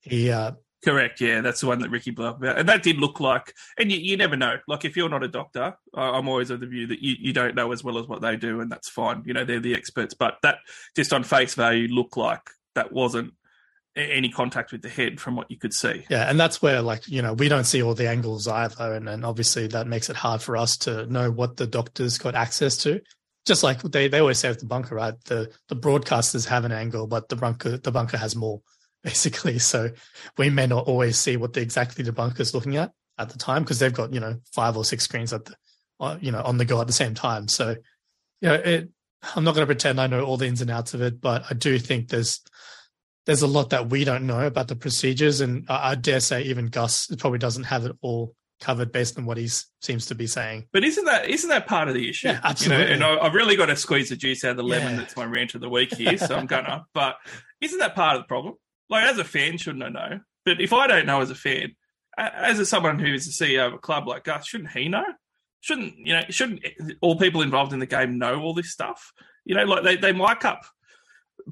[0.00, 0.52] He uh,
[0.84, 1.20] Correct.
[1.20, 3.52] Yeah, that's the one that Ricky blew up about, and that did look like.
[3.78, 4.58] And you, you never know.
[4.68, 7.56] Like if you're not a doctor, I'm always of the view that you, you don't
[7.56, 9.24] know as well as what they do, and that's fine.
[9.26, 10.14] You know, they're the experts.
[10.14, 10.58] But that
[10.94, 12.42] just on face value looked like
[12.76, 13.34] that wasn't
[13.98, 16.04] any contact with the head from what you could see.
[16.08, 19.08] Yeah, and that's where like you know we don't see all the angles either, and,
[19.08, 22.76] and obviously that makes it hard for us to know what the doctors got access
[22.78, 23.00] to
[23.48, 25.14] just like they, they always say with the bunker, right?
[25.24, 28.60] The the broadcasters have an angle, but the bunker the bunker has more,
[29.02, 29.58] basically.
[29.58, 29.90] So
[30.36, 33.38] we may not always see what the exactly the bunker is looking at at the
[33.38, 35.56] time because they've got you know five or six screens at the
[35.98, 37.48] uh, you know on the go at the same time.
[37.48, 37.70] So
[38.40, 38.90] you know, it,
[39.34, 41.44] I'm not going to pretend I know all the ins and outs of it, but
[41.50, 42.40] I do think there's
[43.28, 46.44] there's a lot that we don't know about the procedures, and I, I dare say
[46.44, 49.48] even Gus probably doesn't have it all covered based on what he
[49.82, 50.66] seems to be saying.
[50.72, 52.28] But isn't that isn't that part of the issue?
[52.28, 52.94] Yeah, absolutely.
[52.94, 54.92] You know, and I, have really got to squeeze the juice out of the lemon.
[54.92, 55.00] Yeah.
[55.00, 56.86] That's my rant of the week here, so I'm gonna.
[56.94, 57.16] But
[57.60, 58.54] isn't that part of the problem?
[58.88, 60.20] Like as a fan, shouldn't I know?
[60.46, 61.76] But if I don't know as a fan,
[62.16, 65.04] as a, someone who is the CEO of a club like Gus, shouldn't he know?
[65.60, 66.22] Shouldn't you know?
[66.30, 66.64] Shouldn't
[67.02, 69.12] all people involved in the game know all this stuff?
[69.44, 70.62] You know, like they they mic up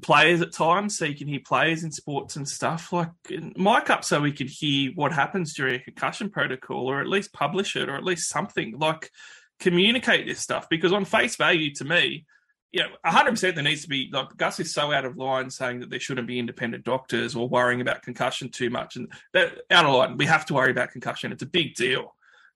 [0.01, 3.09] players at times so you can hear players in sports and stuff like
[3.55, 7.33] mic up so we could hear what happens during a concussion protocol or at least
[7.33, 9.11] publish it or at least something like
[9.59, 12.25] communicate this stuff because on face value to me
[12.73, 13.55] yeah, hundred percent.
[13.55, 16.27] There needs to be like Gus is so out of line saying that there shouldn't
[16.27, 20.17] be independent doctors or worrying about concussion too much, and that out of line.
[20.17, 21.31] We have to worry about concussion.
[21.31, 22.13] It's a big deal,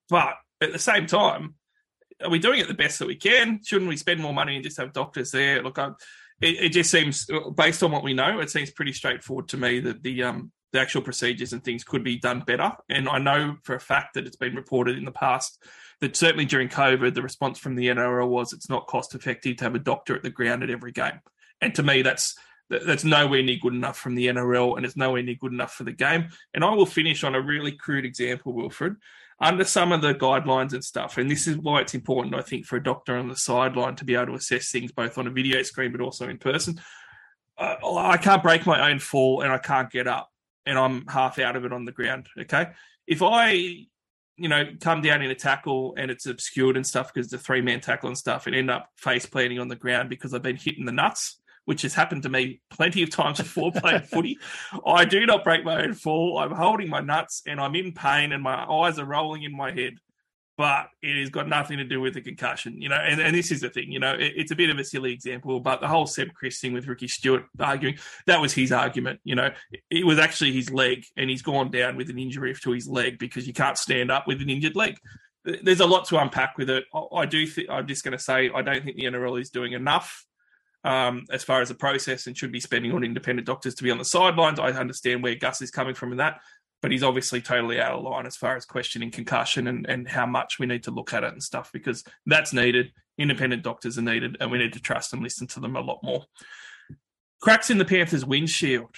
[0.10, 1.56] but at the same time,
[2.22, 3.62] are we doing it the best that we can?
[3.66, 5.64] Shouldn't we spend more money and just have doctors there?
[5.64, 5.92] Look, I,
[6.42, 9.80] it, it, just seems based on what we know, it seems pretty straightforward to me
[9.82, 12.72] that the um the actual procedures and things could be done better.
[12.90, 15.62] And I know for a fact that it's been reported in the past
[16.00, 19.64] that certainly during COVID, the response from the NRL was it's not cost effective to
[19.66, 21.20] have a doctor at the ground at every game.
[21.62, 22.36] And to me, that's
[22.70, 25.84] that's nowhere near good enough from the NRL, and it's nowhere near good enough for
[25.84, 26.30] the game.
[26.54, 28.96] And I will finish on a really crude example, Wilfred.
[29.42, 32.66] Under some of the guidelines and stuff, and this is why it's important, I think,
[32.66, 35.32] for a doctor on the sideline to be able to assess things both on a
[35.32, 36.80] video screen but also in person.
[37.58, 40.30] I can't break my own fall, and I can't get up,
[40.66, 42.28] and I'm half out of it on the ground.
[42.40, 42.68] Okay,
[43.08, 43.88] if I
[44.38, 47.62] you know, come down in a tackle and it's obscured and stuff because the three
[47.62, 50.56] man tackle and stuff and end up face planting on the ground because I've been
[50.56, 54.38] hitting the nuts, which has happened to me plenty of times before playing footy.
[54.86, 56.40] I do not break my own fall.
[56.40, 59.72] I'm holding my nuts and I'm in pain and my eyes are rolling in my
[59.72, 59.96] head
[60.62, 62.96] but it has got nothing to do with the concussion, you know.
[62.96, 65.12] And, and this is the thing, you know, it, it's a bit of a silly
[65.12, 67.98] example, but the whole Seb Kris thing with Ricky Stuart arguing
[68.28, 69.50] that was his argument, you know,
[69.90, 73.18] it was actually his leg, and he's gone down with an injury to his leg
[73.18, 75.00] because you can't stand up with an injured leg.
[75.44, 76.84] There's a lot to unpack with it.
[77.12, 79.74] I do think I'm just going to say I don't think the NRL is doing
[79.74, 80.28] enough
[80.84, 83.92] um, as far as the process and should be spending on independent doctors to be
[83.92, 84.60] on the sidelines.
[84.60, 86.42] I understand where Gus is coming from in that,
[86.82, 90.26] but he's obviously totally out of line as far as questioning concussion and, and how
[90.26, 92.92] much we need to look at it and stuff because that's needed.
[93.18, 96.00] Independent doctors are needed, and we need to trust and listen to them a lot
[96.02, 96.26] more.
[97.42, 98.96] Cracks in the Panthers' windshield.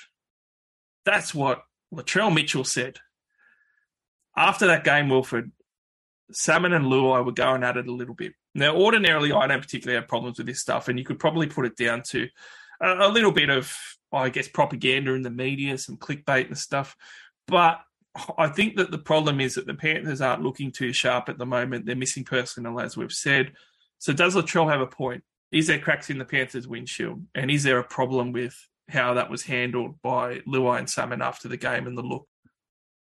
[1.05, 1.63] That's what
[1.93, 2.99] Latrell Mitchell said.
[4.37, 5.51] After that game, Wilfred,
[6.31, 8.33] Salmon and Luai were going at it a little bit.
[8.55, 11.65] Now, ordinarily, I don't particularly have problems with this stuff, and you could probably put
[11.65, 12.27] it down to
[12.81, 13.75] a, a little bit of,
[14.11, 16.95] I guess, propaganda in the media, some clickbait and stuff.
[17.47, 17.81] But
[18.37, 21.45] I think that the problem is that the Panthers aren't looking too sharp at the
[21.45, 21.85] moment.
[21.85, 23.53] They're missing personnel, as we've said.
[23.97, 25.23] So does Latrell have a point?
[25.51, 27.23] Is there cracks in the Panthers' windshield?
[27.35, 28.55] And is there a problem with
[28.89, 32.27] how that was handled by Luai and Salmon after the game and the look?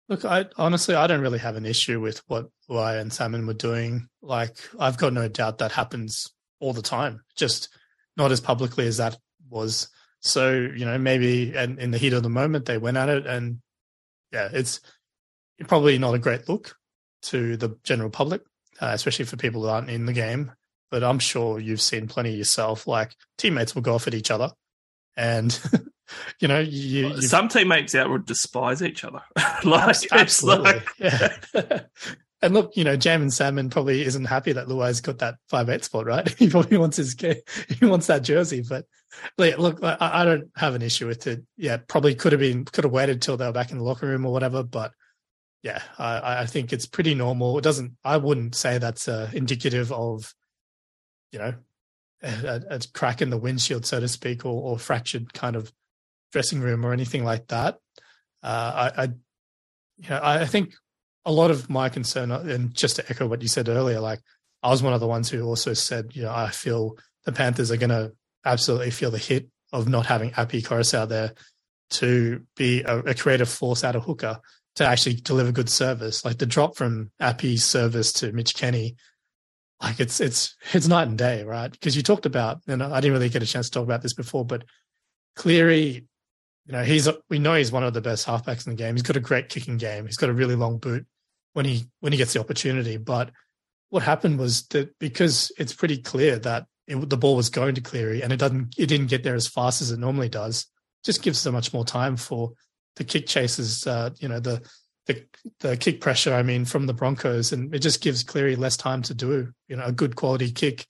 [0.10, 3.54] Look, I honestly I don't really have an issue with what Luai and Salmon were
[3.54, 4.10] doing.
[4.22, 7.70] Like I've got no doubt that happens all the time, just
[8.18, 9.18] not as publicly as that
[9.50, 9.88] was.
[10.20, 13.28] So, you know, maybe and in the heat of the moment they went at it
[13.28, 13.62] and
[14.34, 14.82] yeah, it's
[15.68, 16.76] probably not a great look
[17.22, 18.42] to the general public,
[18.82, 20.52] uh, especially for people that aren't in the game.
[20.90, 22.88] But I'm sure you've seen plenty yourself.
[22.88, 24.52] Like teammates will go off at each other,
[25.16, 25.60] and
[26.40, 29.22] you know, you, some teammates out would despise each other.
[29.64, 30.88] like, absolutely, like...
[30.98, 31.82] yeah.
[32.42, 35.84] and look, you know, Jaeman Salmon probably isn't happy that Luai's got that five eight
[35.84, 36.28] spot, right?
[36.38, 38.64] He probably wants his he wants that jersey.
[38.68, 38.86] But
[39.38, 41.44] look, I, I, don't have an issue with it.
[41.58, 44.08] Yeah, probably could have been could have waited till they were back in the locker
[44.08, 44.64] room or whatever.
[44.64, 44.94] But
[45.64, 47.58] yeah, I, I think it's pretty normal.
[47.58, 47.94] It doesn't.
[48.04, 50.34] I wouldn't say that's uh, indicative of,
[51.32, 51.54] you know,
[52.22, 55.72] a, a, crack in the windshield, so to speak, or, or fractured kind of
[56.32, 57.80] dressing room or anything like that.
[58.44, 59.06] Uh, I, I,
[59.98, 60.74] you know, I think
[61.26, 64.20] a lot of my concern, and just to echo what you said earlier, like
[64.64, 67.72] I was one of the ones who also said, you know, I feel the Panthers
[67.72, 68.14] are going to
[68.46, 71.34] absolutely feel the hit of not having Api Koroisau there
[71.92, 74.40] to be a, a, creative force out of hooker
[74.76, 76.24] to actually deliver good service.
[76.24, 78.96] Like the drop from Api's service to Mitch Kenny,
[79.82, 81.72] like it's it's it's night and day, right?
[81.72, 84.14] Because you talked about, and I didn't really get a chance to talk about this
[84.14, 84.64] before, but
[85.36, 86.08] Cleary
[86.70, 88.94] you know, he's we know he's one of the best halfbacks in the game.
[88.94, 90.06] He's got a great kicking game.
[90.06, 91.04] He's got a really long boot
[91.54, 92.98] when he when he gets the opportunity.
[92.98, 93.32] But
[93.90, 97.82] what happened was that because it's pretty clear that it, the ball was going to
[97.82, 100.68] Cleary and it doesn't it didn't get there as fast as it normally does.
[101.04, 102.52] Just gives so much more time for
[102.98, 103.88] the kick chases.
[103.88, 104.62] Uh, you know the
[105.06, 105.26] the
[105.60, 106.34] the kick pressure.
[106.34, 109.76] I mean, from the Broncos, and it just gives Cleary less time to do you
[109.76, 110.86] know a good quality kick.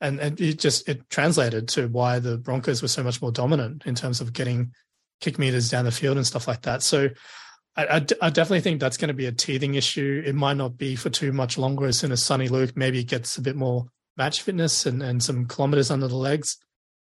[0.00, 3.84] And, and it just it translated to why the Broncos were so much more dominant
[3.86, 4.72] in terms of getting
[5.20, 6.82] kick meters down the field and stuff like that.
[6.82, 7.08] So
[7.76, 10.22] I, I, I definitely think that's going to be a teething issue.
[10.24, 13.36] It might not be for too much longer as soon as Soni Luke maybe gets
[13.36, 13.86] a bit more
[14.16, 16.58] match fitness and, and some kilometers under the legs.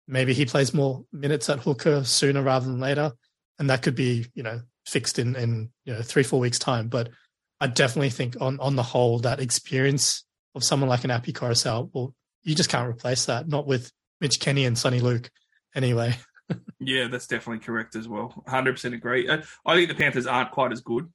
[0.08, 3.14] Maybe he plays more minutes at hooker sooner rather than later.
[3.60, 6.88] And that could be, you know, fixed in, in you know, three, four weeks time.
[6.88, 7.10] But
[7.62, 10.26] I definitely think on, on the whole, that experience
[10.56, 12.14] of someone like an Api Koroisau, well,
[12.44, 13.48] you just can't replace that.
[13.48, 15.30] Not with Mitch Kenny and Soni Luke
[15.76, 16.16] anyway
[16.80, 18.44] yeah, that's definitely correct as well.
[18.48, 19.28] 100% agree.
[19.28, 21.12] Uh, I think the Panthers aren't quite as good,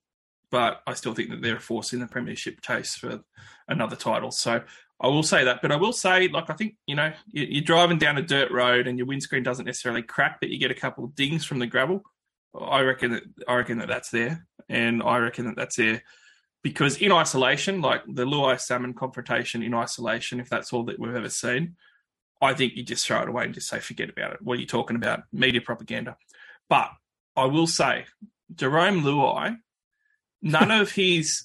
[0.50, 3.20] but I still think that they're a force in the premiership chase for
[3.68, 4.30] another title.
[4.30, 4.62] So
[5.00, 7.98] I will say that, but I will say, like, I think you know, you're driving
[7.98, 11.04] down a dirt road and your windscreen doesn't necessarily crack, but you get a couple
[11.04, 12.02] of dings from the gravel.
[12.58, 16.02] I reckon that I reckon that that's there, and I reckon that that's there
[16.64, 21.14] because in isolation, like the Luai salmon confrontation in isolation, if that's all that we've
[21.14, 21.76] ever seen,
[22.40, 24.42] I think you just throw it away and just say, forget about it.
[24.42, 25.24] What are you talking about?
[25.30, 26.16] Media propaganda.
[26.70, 26.90] But
[27.36, 28.06] I will say,
[28.54, 29.58] Jarome Luai,
[30.40, 31.44] none of his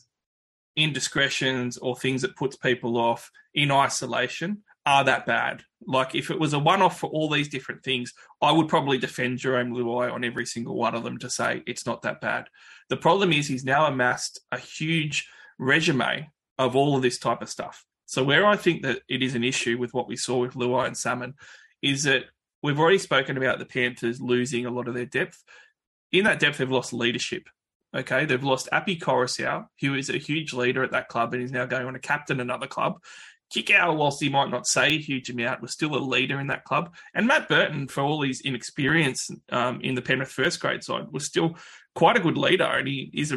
[0.77, 5.61] indiscretions or things that puts people off in isolation are that bad.
[5.85, 8.11] Like if it was a one off for all these different things,
[8.41, 11.85] I would probably defend Jarome Luai on every single one of them to say it's
[11.85, 12.47] not that bad.
[12.89, 15.29] The problem is he's now amassed a huge
[15.59, 17.85] resume of all of this type of stuff.
[18.07, 20.87] So where I think that it is an issue with what we saw with Luai
[20.87, 21.35] and Salmon
[21.83, 22.23] is that
[22.63, 25.43] we've already spoken about the Panthers losing a lot of their depth.
[26.11, 27.43] In that depth, they've lost leadership.
[27.95, 31.51] Okay, they've lost Api Koroisau, who is a huge leader at that club and is
[31.51, 32.99] now going on to captain another club.
[33.53, 36.65] Kikau, whilst he might not say a huge amount, was still a leader in that
[36.65, 36.93] club.
[37.13, 41.25] And Matt Burton, for all his inexperience um, in the Penrith first grade side, was
[41.25, 41.57] still
[41.95, 43.33] quite a good leader, and he is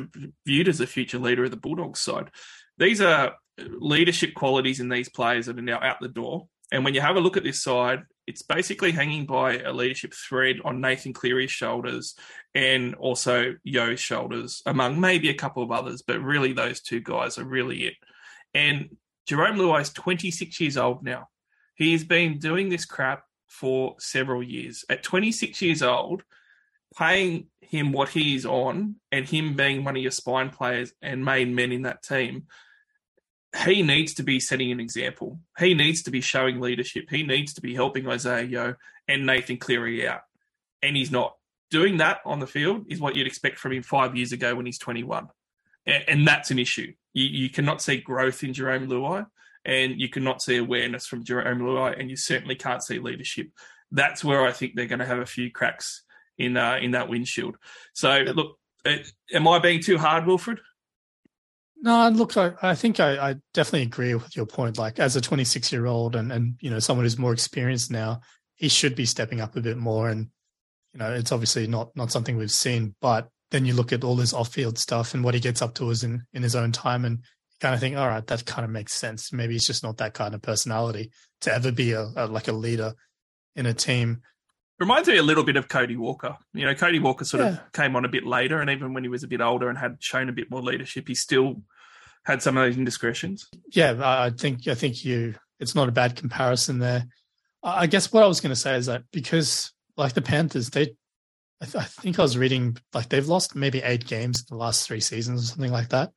[0.47, 2.31] viewed as a future leader of the Bulldogs side.
[2.79, 6.49] These are leadership qualities in these players that are now out the door.
[6.71, 10.15] And when you have a look at this side, it's basically hanging by a leadership
[10.15, 12.15] thread on Nathan Cleary's shoulders
[12.55, 17.37] and also Yeo's shoulders, among maybe a couple of others, but really those two guys
[17.37, 17.95] are really it.
[18.55, 18.97] And
[19.29, 21.29] Jarome Luai is 26 years old now.
[21.75, 24.85] He has been doing this crap for several years.
[24.89, 26.23] At 26 years old,
[26.97, 31.55] paying him what he's on and him being one of your spine players and main
[31.55, 32.47] men in that team,
[33.65, 35.39] he needs to be setting an example.
[35.59, 37.05] He needs to be showing leadership.
[37.11, 38.77] He needs to be helping Isaiah Yeo
[39.09, 40.23] and Nathan Cleary out.
[40.83, 41.37] And he's not.
[41.71, 44.67] Doing that on the field is what you'd expect from him five years ago when
[44.67, 45.29] he's 21.
[45.87, 46.93] And, that's an issue.
[47.13, 49.27] You, you cannot see growth in Jarome Luai
[49.65, 53.49] and you cannot see awareness from Jarome Luai and you certainly can't see leadership.
[53.91, 56.05] That's where I think they're going to have a few cracks
[56.39, 57.57] in uh, in that windshield.
[57.95, 60.61] So look, am I being too hard, Wilfred?
[61.83, 64.79] No, look, I, I think I, I, definitely agree with your point.
[64.79, 68.21] Like as a 26 year old and, and, you know, someone who's more experienced now,
[68.55, 70.09] he should be stepping up a bit more.
[70.09, 70.29] And,
[70.93, 74.17] you know, it's obviously not, not something we've seen, but then you look at all
[74.17, 76.73] his off field stuff and what he gets up to is in, in his own
[76.73, 77.19] time and
[77.61, 79.33] kind of think, all right, that kind of makes sense.
[79.33, 82.53] Maybe he's just not that kind of personality to ever be a, a like a
[82.53, 82.95] leader
[83.55, 84.23] in a team.
[84.81, 86.37] Reminds me a little bit of Cody Walker.
[86.55, 87.51] You know, Cody Walker sort yeah.
[87.51, 89.79] of came on a bit later, and even when he was a bit older and
[89.79, 91.63] had shown a bit more leadership, he still
[92.25, 93.49] had some of those indiscretions.
[93.71, 95.35] Yeah, I think I think you.
[95.61, 97.07] It's not a bad comparison there.
[97.63, 100.97] I guess what I was going to say is that because like the Panthers, they,
[101.63, 104.61] I, th- I think I was reading like they've lost maybe eight games in the
[104.61, 106.11] last three seasons or something like that,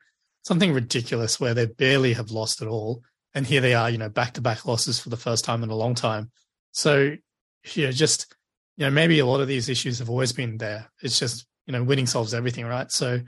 [0.44, 3.04] something ridiculous where they barely have lost at all,
[3.36, 5.70] and here they are, you know, back to back losses for the first time in
[5.70, 6.32] a long time.
[6.72, 7.16] So,
[7.76, 8.36] yeah, just
[8.78, 10.90] you know, maybe a lot of these issues have always been there.
[11.02, 12.92] It's just, you know, winning solves everything, right?
[12.92, 13.22] So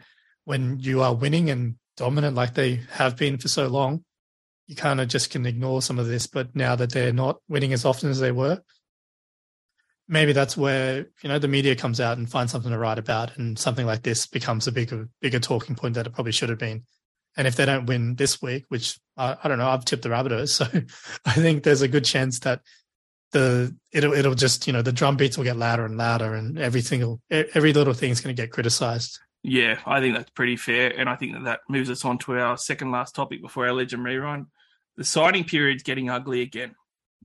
[0.45, 4.03] when you are winning and dominant like they have been for so long,
[4.67, 6.27] you kind of just can ignore some of this.
[6.27, 8.61] But now that they're not winning as often as they were,
[10.07, 13.37] maybe that's where, you know, the media comes out and finds something to write about
[13.37, 16.59] and something like this becomes a bigger, bigger talking point that it probably should have
[16.59, 16.83] been.
[17.35, 20.09] And if they don't win this week, which I, I don't know, I've tipped the
[20.09, 20.65] Rabbitohs, so
[21.25, 22.61] I think there's a good chance that
[23.31, 26.57] the it'll it'll just you know the drum beats will get louder and louder and
[26.57, 29.19] everything will every little thing's going to get criticized.
[29.43, 32.37] Yeah i think that's pretty fair and i think that that moves us on to
[32.37, 34.47] our second last topic before our legend rerun
[34.97, 36.75] the signing period's getting ugly again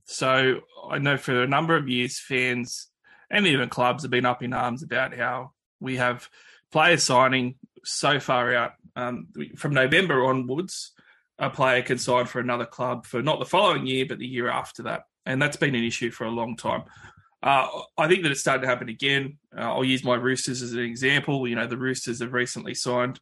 [0.05, 2.87] so i know for a number of years fans
[3.29, 6.29] and even clubs have been up in arms about how we have
[6.71, 10.91] players signing so far out um, from november onwards
[11.39, 14.49] a player can sign for another club for not the following year but the year
[14.49, 16.83] after that and that's been an issue for a long time.
[17.41, 19.37] Uh, I think that it's starting to happen again.
[19.55, 21.47] Uh, I'll use my Roosters as an example.
[21.47, 23.19] You know, the Roosters have recently signed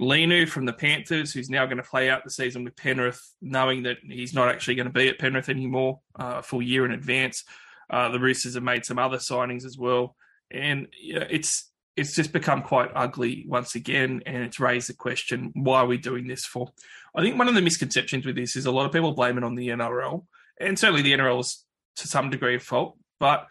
[0.00, 3.82] Leniu from the Panthers, who's now going to play out the season with Penrith, knowing
[3.84, 7.44] that he's not actually going to be at Penrith anymore uh, full year in advance.
[7.90, 10.14] Uh, the Roosters have made some other signings as well,
[10.50, 14.94] and you know, it's it's just become quite ugly once again, and it's raised the
[14.94, 16.68] question: Why are we doing this for?
[17.14, 19.44] I think one of the misconceptions with this is a lot of people blame it
[19.44, 20.24] on the NRL
[20.60, 21.64] and certainly the NRL is
[21.96, 23.46] to some degree of fault, but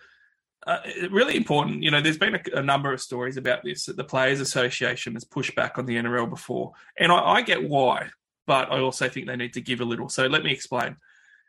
[0.68, 1.82] uh, really important.
[1.82, 5.14] You know, there's been a, a, number of stories about this that the Players Association
[5.14, 8.10] has pushed back on the NRL before, and I, I get why,
[8.46, 10.10] but I also think they need to give a little.
[10.10, 10.98] So let me explain.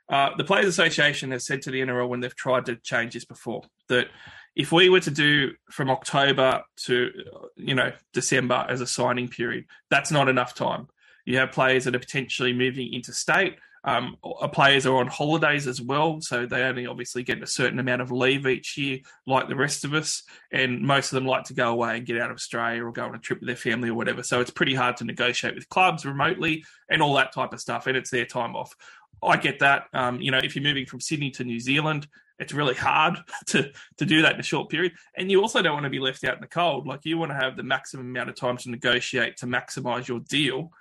[0.08, 3.24] Uh, the Players Association has said to the NRL when they've tried to change this
[3.24, 4.06] before that
[4.54, 7.10] if we were to do from October to
[7.56, 10.86] you know December as a signing period, that's not enough time.
[11.24, 14.16] You have players that are potentially moving interstate Um,
[14.53, 18.11] players are on holidays as well, so they only obviously get a certain amount of
[18.11, 20.22] leave each year, like the rest of us.
[20.53, 23.05] And most of them like to go away and get out of Australia or go
[23.05, 24.22] on a trip with their family or whatever.
[24.22, 27.87] So it's pretty hard to negotiate with clubs remotely and all that type of stuff.
[27.87, 28.74] And it's their time off.
[29.22, 29.85] I get that.
[29.93, 32.07] Um, you know, if you're moving from Sydney to New Zealand,
[32.39, 34.93] it's really hard to to do that in a short period.
[35.16, 36.87] And you also don't want to be left out in the cold.
[36.87, 40.20] Like you want to have the maximum amount of time to negotiate to maximize your
[40.20, 40.72] deal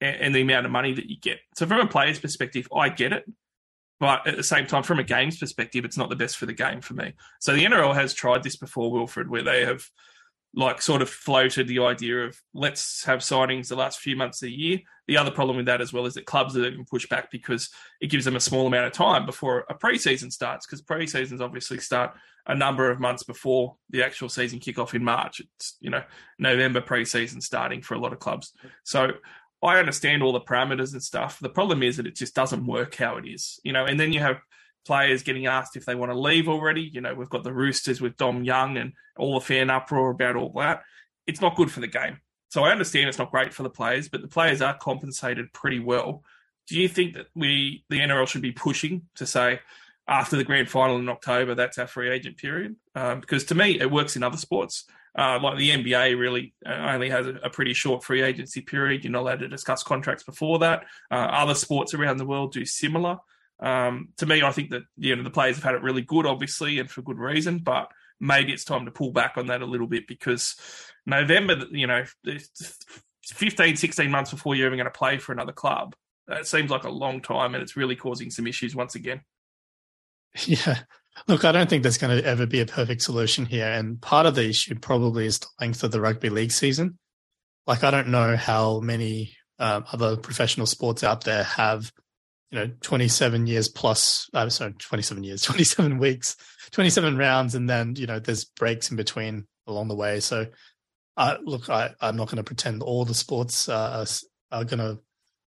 [0.00, 1.38] and, and the amount of money that you get.
[1.56, 3.24] So from a player's perspective, I get it.
[3.98, 6.52] But at the same time, from a game's perspective, it's not the best for the
[6.52, 7.14] game for me.
[7.40, 9.88] So the NRL has tried this before, Wilfred, where they have
[10.54, 14.46] like sort of floated the idea of let's have signings the last few months of
[14.46, 14.78] the year.
[15.06, 17.30] The other problem with that as well is that clubs are going to push back
[17.30, 17.68] because
[18.00, 21.78] it gives them a small amount of time before a preseason starts because preseasons obviously
[21.78, 22.14] start
[22.46, 25.40] a number of months before the actual season kickoff in March.
[25.40, 26.02] It's you know
[26.38, 28.52] November preseason starting for a lot of clubs.
[28.84, 29.10] So
[29.62, 31.38] I understand all the parameters and stuff.
[31.40, 33.84] The problem is that it just doesn't work how it is, you know.
[33.84, 34.40] And then you have
[34.86, 36.82] players getting asked if they want to leave already.
[36.82, 40.36] You know, we've got the Roosters with Dom Young and all the fan uproar about
[40.36, 40.82] all that.
[41.26, 42.20] It's not good for the game.
[42.50, 45.80] So I understand it's not great for the players, but the players are compensated pretty
[45.80, 46.22] well.
[46.68, 49.60] Do you think that we, the NRL, should be pushing to say
[50.08, 52.76] after the grand final in October, that's our free agent period?
[52.94, 54.84] Um, because to me, it works in other sports.
[55.18, 59.02] Uh, like the NBA really uh, only has a, pretty short free agency period.
[59.02, 60.84] You're not allowed to discuss contracts before that.
[61.10, 63.18] Uh, other sports around the world do similar.
[63.58, 66.26] Um, to me, I think that you know the players have had it really good,
[66.26, 67.58] obviously, and for good reason.
[67.58, 67.90] But
[68.20, 70.56] maybe it's time to pull back on that a little bit because
[71.06, 72.04] November, you know,
[73.24, 75.94] 15, 16 months before you're even going to play for another club.
[76.28, 79.22] That seems like a long time, and it's really causing some issues once again.
[80.44, 80.80] Yeah.
[81.28, 83.66] Look, I don't think there's going to ever be a perfect solution here.
[83.66, 86.98] And part of the issue probably is the length of the rugby league season.
[87.66, 91.90] Like, I don't know how many um, other professional sports out there have
[92.50, 96.36] you know 27 years plus i'm uh, sorry 27 years 27 weeks
[96.70, 100.46] 27 rounds and then you know there's breaks in between along the way so
[101.16, 104.06] uh, look I, i'm not going to pretend all the sports uh,
[104.52, 104.98] are going to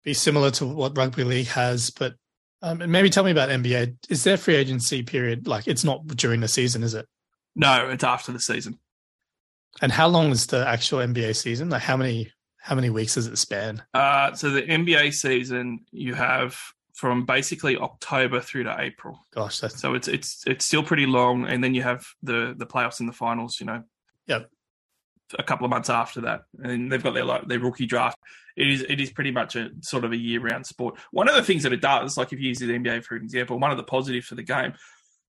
[0.04, 2.14] be similar to what rugby league has but
[2.62, 6.40] um, maybe tell me about nba is there free agency period like it's not during
[6.40, 7.06] the season is it
[7.54, 8.78] no it's after the season
[9.80, 12.32] and how long is the actual nba season like how many
[12.68, 13.82] how many weeks does it span?
[13.94, 16.58] Uh, so the NBA season, you have
[16.92, 19.18] from basically October through to April.
[19.32, 22.66] Gosh, that's so it's it's it's still pretty long, and then you have the the
[22.66, 23.58] playoffs and the finals.
[23.58, 23.84] You know,
[24.26, 24.50] yep,
[25.38, 28.18] a couple of months after that, and they've got their like their rookie draft.
[28.56, 30.98] It is it is pretty much a sort of a year round sport.
[31.10, 33.58] One of the things that it does, like if you use the NBA for example,
[33.58, 34.74] one of the positives for the game,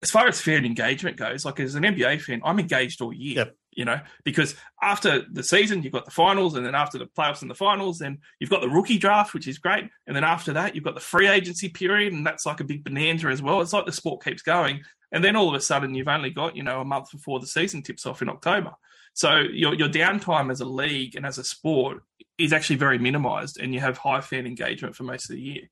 [0.02, 3.36] as far as fan engagement goes, like as an NBA fan, I'm engaged all year.
[3.36, 7.06] Yep you know, because after the season, you've got the finals, and then after the
[7.06, 9.84] playoffs and the finals, then you've got the rookie draft, which is great.
[10.08, 12.82] And then after that, you've got the free agency period, and that's like a big
[12.82, 13.60] bonanza as well.
[13.60, 14.82] It's like the sport keeps going.
[15.12, 17.46] And then all of a sudden, you've only got, you know, a month before the
[17.46, 18.72] season tips off in October.
[19.18, 22.04] So your, your downtime as a league and as a sport
[22.38, 25.62] is actually very minimized, and you have high fan engagement for most of the year.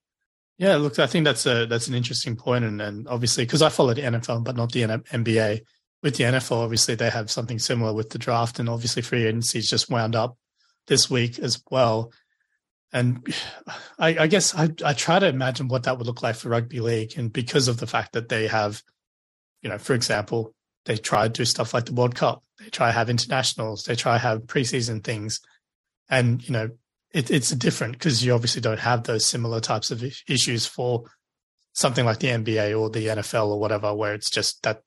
[0.58, 3.68] Yeah, look, I think that's a that's an interesting point, and, and obviously because I
[3.68, 5.60] follow the NFL but not the NBA,
[6.02, 9.70] with the NFL, obviously they have something similar with the draft, and obviously free agency's
[9.70, 10.36] just wound up
[10.88, 12.10] this week as well.
[12.92, 13.32] And
[14.00, 16.80] I, I guess I, I try to imagine what that would look like for rugby
[16.80, 18.82] league, and because of the fact that they have,
[19.62, 20.52] you know, for example,
[20.86, 23.94] they try to do stuff like the World Cup, they try to have internationals, they
[23.94, 25.40] try to have preseason things,
[26.08, 26.70] and you know,
[27.12, 31.04] it, it's different because you obviously don't have those similar types of issues for
[31.72, 34.82] something like the NBA or the NFL or whatever, where it's just that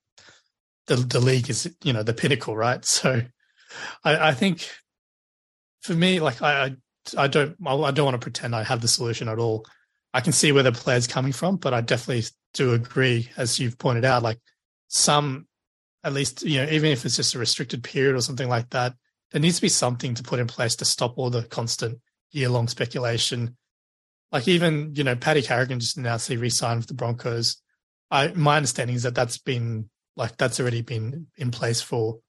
[0.87, 2.83] the the league is you know the pinnacle, right?
[2.85, 3.21] So
[4.03, 4.67] I, I think
[5.81, 6.75] for me, like I
[7.17, 9.65] I don't I don't want to pretend I have the solution at all.
[10.13, 13.77] I can see where the player's coming from, but I definitely do agree, as you've
[13.77, 14.39] pointed out, like
[14.87, 15.45] some
[16.03, 18.93] at least you know even if it's just a restricted period or something like that,
[19.31, 21.99] there needs to be something to put in place to stop all the constant
[22.31, 23.57] year long speculation.
[24.31, 27.61] Like even you know Paddy Carrigan just announced he re-signed with the Broncos.
[28.11, 32.19] I my understanding is that that's been like that's already been in place for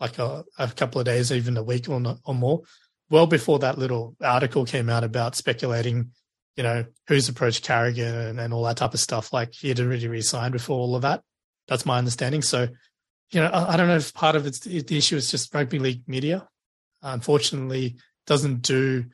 [0.00, 2.62] like a, a couple of days, even a week or not, or more.
[3.10, 6.12] Well before that little article came out about speculating,
[6.56, 9.32] you know, who's approached Carrigan and, and all that type of stuff.
[9.32, 11.22] Like he had already resigned before all of that.
[11.68, 12.42] That's my understanding.
[12.42, 12.68] So,
[13.30, 16.02] you know, I, don't know if part of it's the issue is just rugby league
[16.08, 16.48] media.
[17.02, 19.06] Unfortunately, doesn't do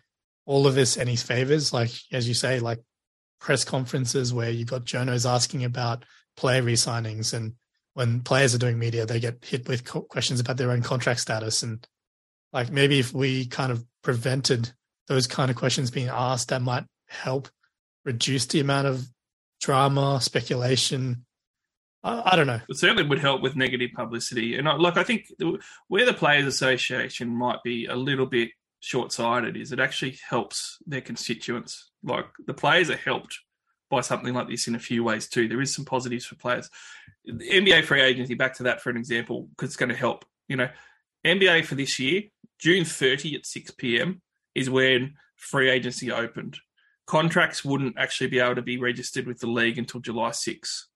[0.46, 1.72] all of this any favors.
[1.72, 2.80] Like as you say, like
[3.40, 6.04] press conferences where you've got journos asking about
[6.36, 7.54] player resignings and
[7.92, 11.62] when players are doing media, they get hit with questions about their own contract status.
[11.62, 11.86] And
[12.52, 14.70] like maybe if we kind of prevented
[15.08, 17.48] those kind of questions being asked, that might help
[18.04, 19.06] reduce the amount of
[19.60, 21.25] drama, speculation?
[22.03, 22.61] I, I don't know.
[22.68, 24.57] It certainly would help with negative publicity.
[24.57, 25.26] And I, like I think
[25.88, 31.01] where the Players Association might be a little bit short-sighted is it actually helps their
[31.01, 31.90] constituents.
[32.03, 33.38] Like the players are helped
[33.90, 35.49] by something like this in a few ways too.
[35.49, 36.68] There is some positives for players.
[37.24, 40.24] The NBA free agency, back to that for an example, because it's going to help.
[40.49, 40.68] You know,
[41.24, 42.22] NBA for this year,
[42.59, 44.22] June 30 at 6 p.m.
[44.55, 46.59] is when free agency opened.
[47.07, 50.88] Contracts wouldn't actually be able to be registered with the league until July 6.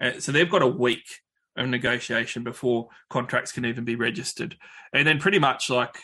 [0.00, 1.22] Uh, so they've got a week
[1.56, 4.56] of negotiation before contracts can even be registered.
[4.92, 5.96] And then pretty much like,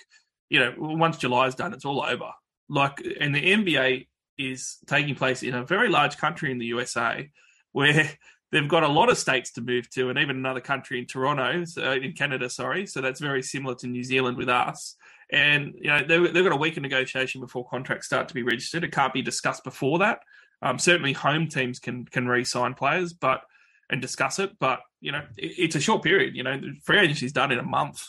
[0.49, 2.31] you know, once July is done, it's all over.
[2.69, 4.07] Like, and the NBA
[4.39, 7.31] is taking place in a very large country in the USA
[7.73, 8.11] where
[8.53, 11.65] they've got a lot of states to move to and even another country in Toronto,
[11.65, 12.87] so in Canada, sorry.
[12.87, 14.97] So that's very similar to New Zealand with us.
[15.31, 18.43] And, you know, they've, they've got a week of negotiation before contracts start to be
[18.43, 18.85] registered.
[18.85, 20.21] It can't be discussed before that.
[20.61, 23.43] Um, certainly home teams can can re-sign players, but
[23.93, 24.59] and discuss it.
[24.59, 26.35] But you know, it, it's a short period.
[26.35, 28.03] You know, free agency is done in a month,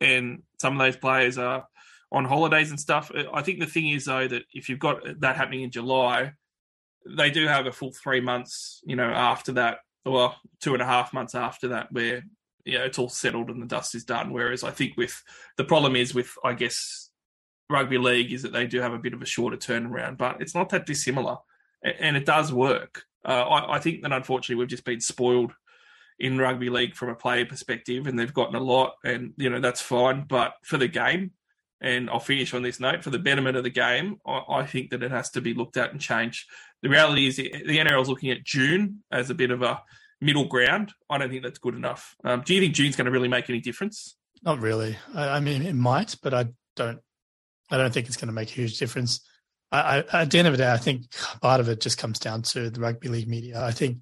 [0.00, 1.66] and some of those players are
[2.12, 3.10] on holidays and stuff.
[3.12, 6.32] Uh, I think the thing is though that if you've got that happening in July,
[7.08, 10.86] they do have a full three months, you know, after that, or two and a
[10.86, 12.22] half months after that, where
[12.64, 14.32] you know it's all settled and the dust is done.
[14.32, 15.20] Whereas I think with
[15.56, 17.08] the problem is with I guess
[17.70, 20.54] rugby league is that they do have a bit of a shorter turnaround, but it's
[20.54, 21.38] not that dissimilar,
[21.82, 23.04] and it does work.
[23.24, 25.52] Uh, I, I think that unfortunately we've just been spoiled
[26.18, 29.60] in rugby league from a player perspective, and they've gotten a lot, and you know
[29.60, 30.24] that's fine.
[30.28, 31.32] But for the game,
[31.82, 34.18] and I'll finish on this note for the betterment of the game.
[34.24, 36.48] I, I, think that it has to be looked at and changed.
[36.82, 39.82] The reality is the, NRL is looking at June as a bit of a
[40.20, 40.92] middle ground.
[41.10, 42.14] I don't think that's good enough.
[42.24, 44.16] Um, do you think June's going to really make any difference?
[44.42, 44.96] Not really.
[45.12, 46.46] I, I, mean, it might, but I
[46.76, 47.00] don't.
[47.70, 49.26] I don't think it's going to make a huge difference.
[49.72, 51.06] I, at the end of the day, I think
[51.40, 53.64] part of it just comes down to the rugby league media.
[53.64, 53.98] I think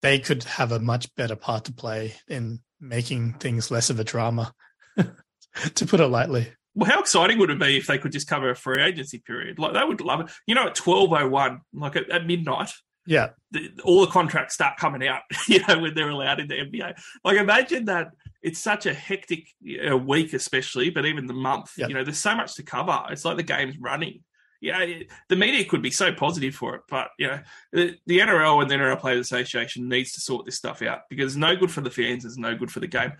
[0.00, 4.04] they could have a much better part to play in making things less of a
[4.04, 4.52] drama,
[4.96, 6.52] to put it lightly.
[6.74, 9.58] Well, how exciting would it be if they could just cover a free agency period?
[9.58, 10.30] Like they would love it.
[10.46, 12.70] You know, at twelve oh one, like at, at midnight,
[13.06, 15.22] yeah, the, all the contracts start coming out.
[15.48, 16.98] You know, when they're allowed in the NBA.
[17.24, 21.72] Like imagine that it's such a hectic you know, week, especially, but even the month.
[21.76, 21.88] Yep.
[21.88, 23.02] You know, there's so much to cover.
[23.10, 24.20] It's like the game's running.
[24.62, 24.86] Yeah,
[25.28, 27.40] the media could be so positive for it, but you know,
[27.72, 31.32] the, the NRL and the NRL Players Association needs to sort this stuff out because
[31.32, 32.24] it's no good for the fans.
[32.24, 33.12] It's no good for the game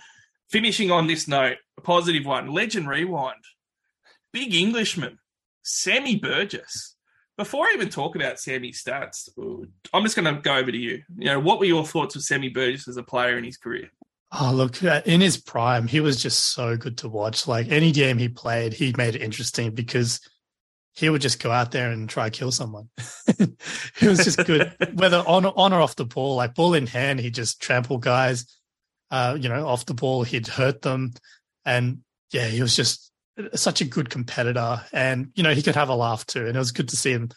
[0.53, 2.53] finishing on this note, a positive one.
[2.53, 3.43] Legend Rewind.
[4.32, 5.18] Big Englishman,
[5.62, 6.95] Sammy Burgess.
[7.38, 9.28] Before I even talk about Sammy's stats,
[9.93, 11.03] I'm just going to go over to you.
[11.16, 13.90] You know, what were your thoughts of Sammy Burgess as a player in his career?
[14.38, 17.49] Oh, look, uh, in his prime, he was just so good to watch.
[17.49, 20.20] Like any game he played, he made it interesting because
[20.95, 22.88] he would just go out there and try to kill someone.
[23.99, 27.20] he was just good, whether on, on or off the ball, like ball in hand,
[27.20, 28.47] he'd just trample guys
[29.12, 31.12] uh, you know, off the ball, he'd hurt them.
[31.66, 31.99] And
[32.32, 33.12] yeah, he was just
[33.55, 34.82] such a good competitor.
[34.90, 36.47] And, you know, he could have a laugh too.
[36.47, 37.30] And it was good to see him,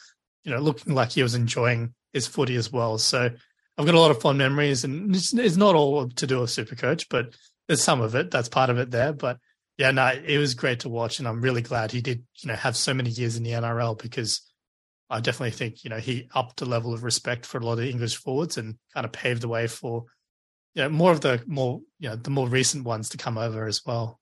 [0.45, 2.97] you know, looking like he was enjoying his footy as well.
[2.97, 3.29] So
[3.77, 6.49] I've got a lot of fond memories and it's, it's not all to do with
[6.49, 7.35] super coach, but
[7.67, 8.31] there's some of it.
[8.31, 9.11] That's part of it there.
[9.11, 9.37] But
[9.77, 11.19] yeah, no, it was great to watch.
[11.19, 13.97] And I'm really glad he did, you know, have so many years in the NRL
[14.01, 14.41] because
[15.09, 17.85] I definitely think, you know, he upped the level of respect for a lot of
[17.85, 20.05] English forwards and kind of paved the way for
[20.75, 23.81] yeah, more of the more you know the more recent ones to come over as
[23.85, 24.19] well.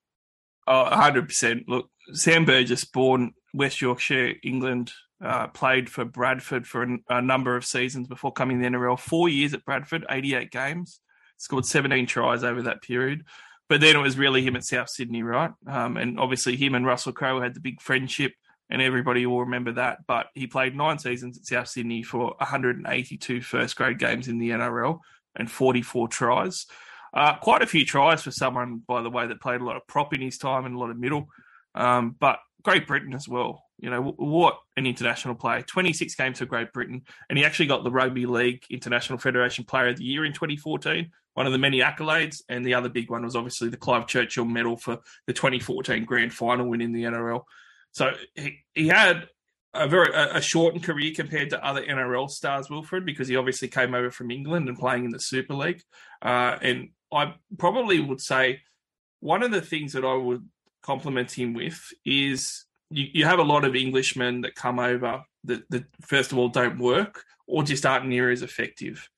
[0.66, 1.66] Oh, 100%.
[1.68, 7.58] Look, Sam Burgess, born West Yorkshire, England, uh, played for Bradford for a, a, number
[7.58, 8.98] of seasons before coming to the NRL.
[8.98, 11.02] Four years at Bradford, 88 games,
[11.36, 13.26] scored 17 tries over that period.
[13.70, 15.52] But then it was really him at South Sydney, right?
[15.68, 18.34] Um, and obviously, him and Russell Crowe had the big friendship,
[18.70, 20.00] and everybody will remember that.
[20.06, 24.50] But he played nine seasons at South Sydney for 182 first grade games in the
[24.52, 25.00] NRL
[25.36, 26.66] and 44 tries.
[27.14, 29.86] Uh, quite a few tries for someone, by the way, that played a lot of
[29.88, 31.28] prop in his time and a lot of middle.
[31.76, 33.64] Um, but Great Britain as well.
[33.78, 35.62] You know, what an international player.
[35.62, 37.02] 26 games for Great Britain.
[37.30, 41.12] And he actually got the Rugby League International Federation Player of the Year in 2014,
[41.34, 42.42] one of the many accolades.
[42.50, 46.34] And the other big one was obviously the Clive Churchill Medal for the 2014 Grand
[46.34, 47.44] Final win in the NRL.
[47.92, 49.28] So he, he had
[49.74, 53.96] a very a, shortened career compared to other NRL stars, Wilfred, because he obviously came
[53.96, 55.82] over from England and playing in the Super League.
[56.22, 58.62] Uh, and I probably would say
[59.20, 60.48] one of the things that I would
[60.84, 65.70] compliment him with is you, you have a lot of Englishmen that come over that,
[65.70, 69.10] that first of all don't work or just aren't near as effective.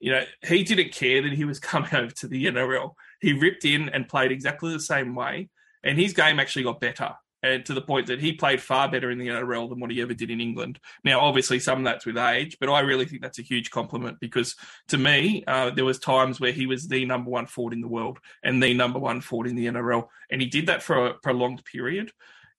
[0.00, 2.92] You know, he didn't care that he was coming over to the NRL.
[3.20, 5.48] He ripped in and played exactly the same way,
[5.84, 9.10] and his game actually got better and to the point that he played far better
[9.10, 10.78] in the NRL than what he ever did in England.
[11.04, 14.18] Now, obviously, some of that's with age, but I really think that's a huge compliment
[14.20, 14.56] because
[14.88, 17.88] to me, uh, there was times where he was the number one forward in the
[17.88, 21.14] world and the number one forward in the NRL, and he did that for a
[21.14, 22.12] prolonged period,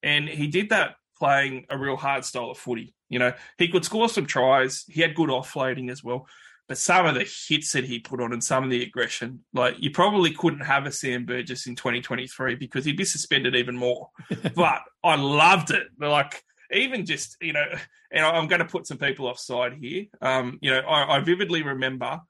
[0.03, 2.95] and he did that playing a real hard style of footy.
[3.09, 4.85] You know, he could score some tries.
[4.87, 6.25] He had good offloading as well.
[6.71, 9.75] But some of the hits that he put on and some of the aggression, like
[9.79, 14.09] you probably couldn't have a Sam Burgess in 2023 because he'd be suspended even more.
[14.55, 15.87] but I loved it.
[15.99, 16.41] Like
[16.71, 17.65] even just you know,
[18.09, 20.05] and I'm going to put some people offside here.
[20.21, 22.21] Um, you know, I, I vividly remember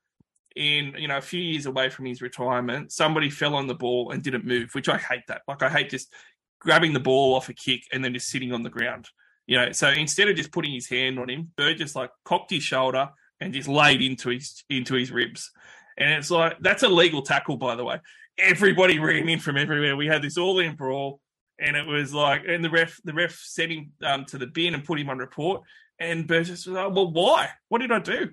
[0.55, 4.09] in you know a few years away from his retirement, somebody fell on the ball
[4.09, 5.43] and didn't move, which I hate that.
[5.47, 6.11] Like I hate just
[6.59, 9.07] grabbing the ball off a kick and then just sitting on the ground.
[9.45, 12.63] You know, so instead of just putting his hand on him, Burgess like cocked his
[12.63, 13.11] shoulder
[13.41, 15.51] and just laid into his into his ribs.
[15.97, 17.99] And it's like that's a legal tackle, by the way.
[18.37, 19.97] Everybody ran in from everywhere.
[19.97, 21.19] We had this all in brawl,
[21.59, 24.73] and it was like, and the ref the ref sent him um, to the bin
[24.73, 25.63] and put him on report.
[25.99, 27.49] And Burgess was like, "Well, why?
[27.67, 28.29] What did I do?"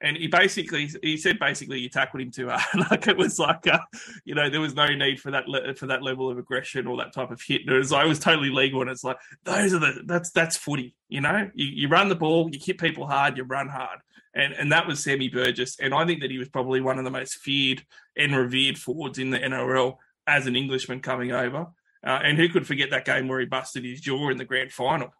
[0.00, 2.90] And he basically he said basically you tackled him too hard.
[2.90, 3.78] like it was like, uh,
[4.24, 6.96] you know, there was no need for that le- for that level of aggression or
[6.98, 7.62] that type of hit.
[7.62, 8.80] And it was like, it was totally legal.
[8.80, 10.96] And it's like those are the that's that's footy.
[11.08, 14.00] You know, you, you run the ball, you hit people hard, you run hard
[14.34, 15.78] and and that was Sammy Burgess.
[15.78, 17.84] And I think that he was probably one of the most feared
[18.16, 19.96] and revered forwards in the NRL
[20.26, 21.66] as an Englishman coming over.
[22.04, 24.72] Uh, and who could forget that game where he busted his jaw in the grand
[24.72, 25.10] final?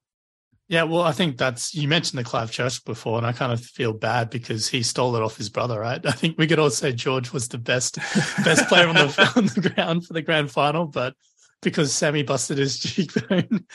[0.69, 3.61] Yeah, well, I think that's you mentioned the Clive Church before, and I kind of
[3.61, 6.01] feel bad because he stole it off his brother, right?
[6.07, 7.97] I think we could all say George was the best
[8.43, 11.15] best player on the on the ground for the grand final, but
[11.61, 13.67] because Sammy busted his cheekbone,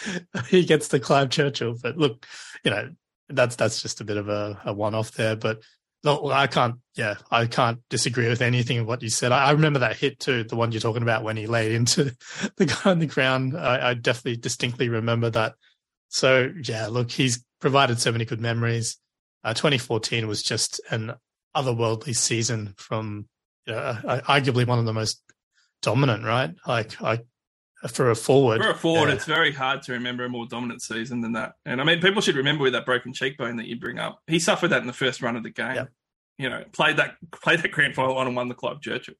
[0.47, 1.75] he gets the Clive Churchill.
[1.81, 2.25] But look,
[2.63, 2.89] you know,
[3.29, 5.35] that's that's just a bit of a, a one off there.
[5.35, 5.61] But
[6.03, 6.75] no, I can't.
[6.95, 9.31] Yeah, I can't disagree with anything of what you said.
[9.31, 12.15] I, I, remember that hit too, the one you're talking about when he laid into
[12.55, 13.57] the guy on the ground.
[13.57, 15.55] I, I definitely distinctly remember that.
[16.09, 18.97] So yeah, look, he's provided so many good memories.
[19.43, 21.13] Uh, 2014 was just an
[21.55, 23.27] otherworldly season from
[23.65, 25.21] you know, arguably one of the most
[25.81, 26.53] dominant, right?
[26.65, 27.19] Like I
[27.87, 28.61] for a forward.
[28.61, 29.15] For a forward, yeah.
[29.15, 31.53] it's very hard to remember a more dominant season than that.
[31.65, 34.21] And I mean, people should remember with that broken cheekbone that you bring up.
[34.27, 35.75] He suffered that in the first run of the game.
[35.75, 35.89] Yep.
[36.39, 39.15] You know, played that played that grand final on and won the Clive Churchill.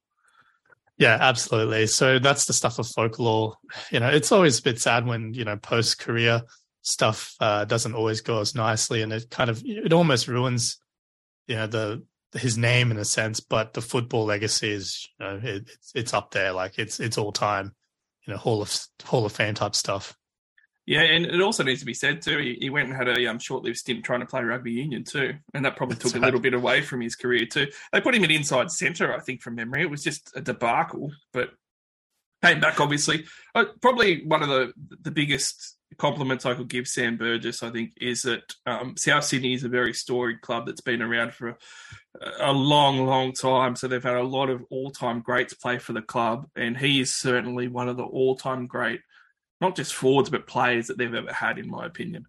[0.98, 1.86] Yeah, absolutely.
[1.86, 3.54] So that's the stuff of folklore.
[3.90, 6.42] You know, it's always a bit sad when you know post career
[6.82, 10.78] stuff uh, doesn't always go as nicely, and it kind of it almost ruins
[11.46, 12.02] you know the
[12.34, 13.40] his name in a sense.
[13.40, 17.18] But the football legacy is you know it, it's it's up there, like it's it's
[17.18, 17.74] all time
[18.28, 20.14] you know Hall of Hall of Fame type stuff.
[20.86, 22.38] Yeah, and it also needs to be said too.
[22.38, 25.34] He, he went and had a um, short-lived stint trying to play rugby union too,
[25.52, 27.66] and that probably took a little bit away from his career too.
[27.92, 29.82] They put him at inside centre, I think, from memory.
[29.82, 31.50] It was just a debacle, but
[32.42, 33.24] came back obviously.
[33.54, 37.92] Uh, probably one of the the biggest compliments I could give Sam Burgess, I think,
[38.00, 41.56] is that um, South Sydney is a very storied club that's been around for a,
[42.40, 43.76] a long, long time.
[43.76, 47.14] So they've had a lot of all-time greats play for the club, and he is
[47.14, 49.00] certainly one of the all-time great,
[49.60, 52.26] not just forwards but players that they've ever had, in my opinion.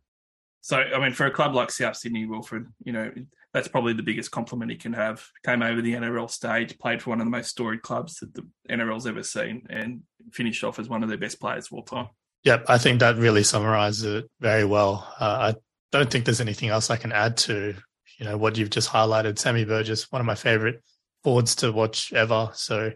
[0.62, 3.12] So, I mean, for a club like South Sydney, Wilfred, you know,
[3.54, 5.26] that's probably the biggest compliment he can have.
[5.46, 8.46] Came over the NRL stage, played for one of the most storied clubs that the
[8.70, 10.02] NRL's ever seen, and
[10.32, 12.10] finished off as one of their best players of all time.
[12.44, 15.12] Yep, I think that really summarizes it very well.
[15.20, 15.60] Uh, I
[15.92, 17.76] don't think there's anything else I can add to
[18.20, 19.40] you know what you've just highlighted.
[19.40, 20.84] Sammy Burgess, one of my favorite
[21.24, 22.52] forwards to watch ever.
[22.54, 22.92] So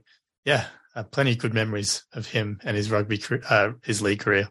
[0.46, 0.66] yeah,
[0.96, 4.50] uh, plenty of good memories of him and his rugby, uh, his league career.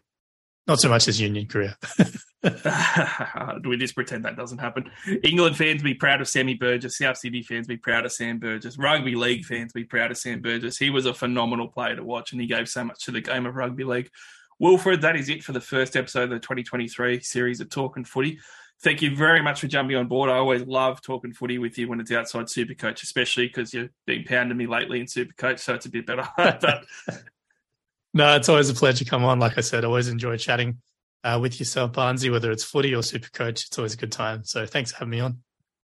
[0.65, 1.75] Not so much his union career.
[3.63, 4.91] We just pretend that doesn't happen?
[5.23, 6.97] England fans be proud of Sammy Burgess.
[6.97, 8.77] South Sydney fans be proud of Sam Burgess.
[8.77, 10.77] Rugby league fans be proud of Sam Burgess.
[10.77, 13.45] He was a phenomenal player to watch, and he gave so much to the game
[13.45, 14.09] of rugby league.
[14.63, 18.39] Wilfred, that is it for the first episode of the 2023 series of Talking Footy.
[18.81, 20.29] Thank you very much for jumping on board.
[20.29, 24.23] I always love talking footy with you when it's outside Supercoach, especially because you've been
[24.23, 26.25] pounding me lately in Supercoach, so it's a bit better.
[28.13, 29.37] no, it's always a pleasure to come on.
[29.37, 30.77] Like I said, always enjoy chatting
[31.25, 33.67] uh, with yourself, Barnsey, whether it's footy or Supercoach.
[33.67, 34.45] It's always a good time.
[34.45, 35.39] So thanks for having me on.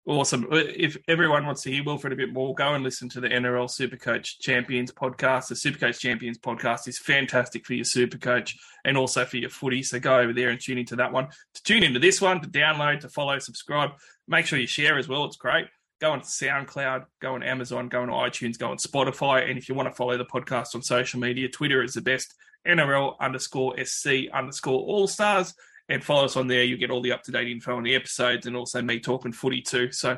[0.07, 0.45] Awesome.
[0.51, 3.67] If everyone wants to hear Wilfred a bit more, go and listen to the NRL
[3.67, 5.47] Supercoach Champions podcast.
[5.47, 9.81] The Supercoach Champions podcast is fantastic for your Supercoach and also for your footy.
[9.81, 11.29] So go over there and tune into that one.
[11.55, 13.93] To tune into this one, to download, to follow, subscribe,
[14.27, 15.25] make sure you share as well.
[15.25, 15.65] It's great.
[15.99, 19.49] Go on SoundCloud, go on Amazon, go on iTunes, go on Spotify.
[19.49, 22.35] And if you want to follow the podcast on social media, Twitter is the best
[22.67, 25.55] NRL underscore SC underscore All Stars
[25.89, 26.63] and follow us on there.
[26.63, 29.31] You get all the up to date info on the episodes and also me talking
[29.31, 29.91] footy too.
[29.91, 30.17] So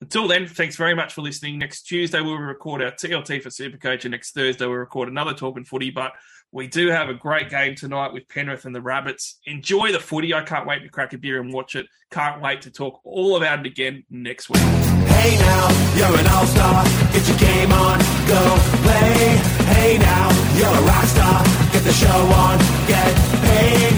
[0.00, 1.58] Until then, thanks very much for listening.
[1.58, 5.64] Next Tuesday, we'll record our TLT for Supercoach, and next Thursday, we'll record another Talking
[5.64, 5.90] Footy.
[5.90, 6.12] But
[6.52, 9.40] we do have a great game tonight with Penrith and the Rabbits.
[9.46, 10.34] Enjoy the footy.
[10.34, 11.86] I can't wait to crack a beer and watch it.
[12.10, 14.60] Can't wait to talk all about it again next week.
[14.60, 16.84] Hey now, you're an all-star.
[17.12, 18.42] Get your game on, go
[18.84, 19.40] play.
[19.72, 21.44] Hey now, you're a rock star.
[21.72, 23.93] Get the show on, get paid.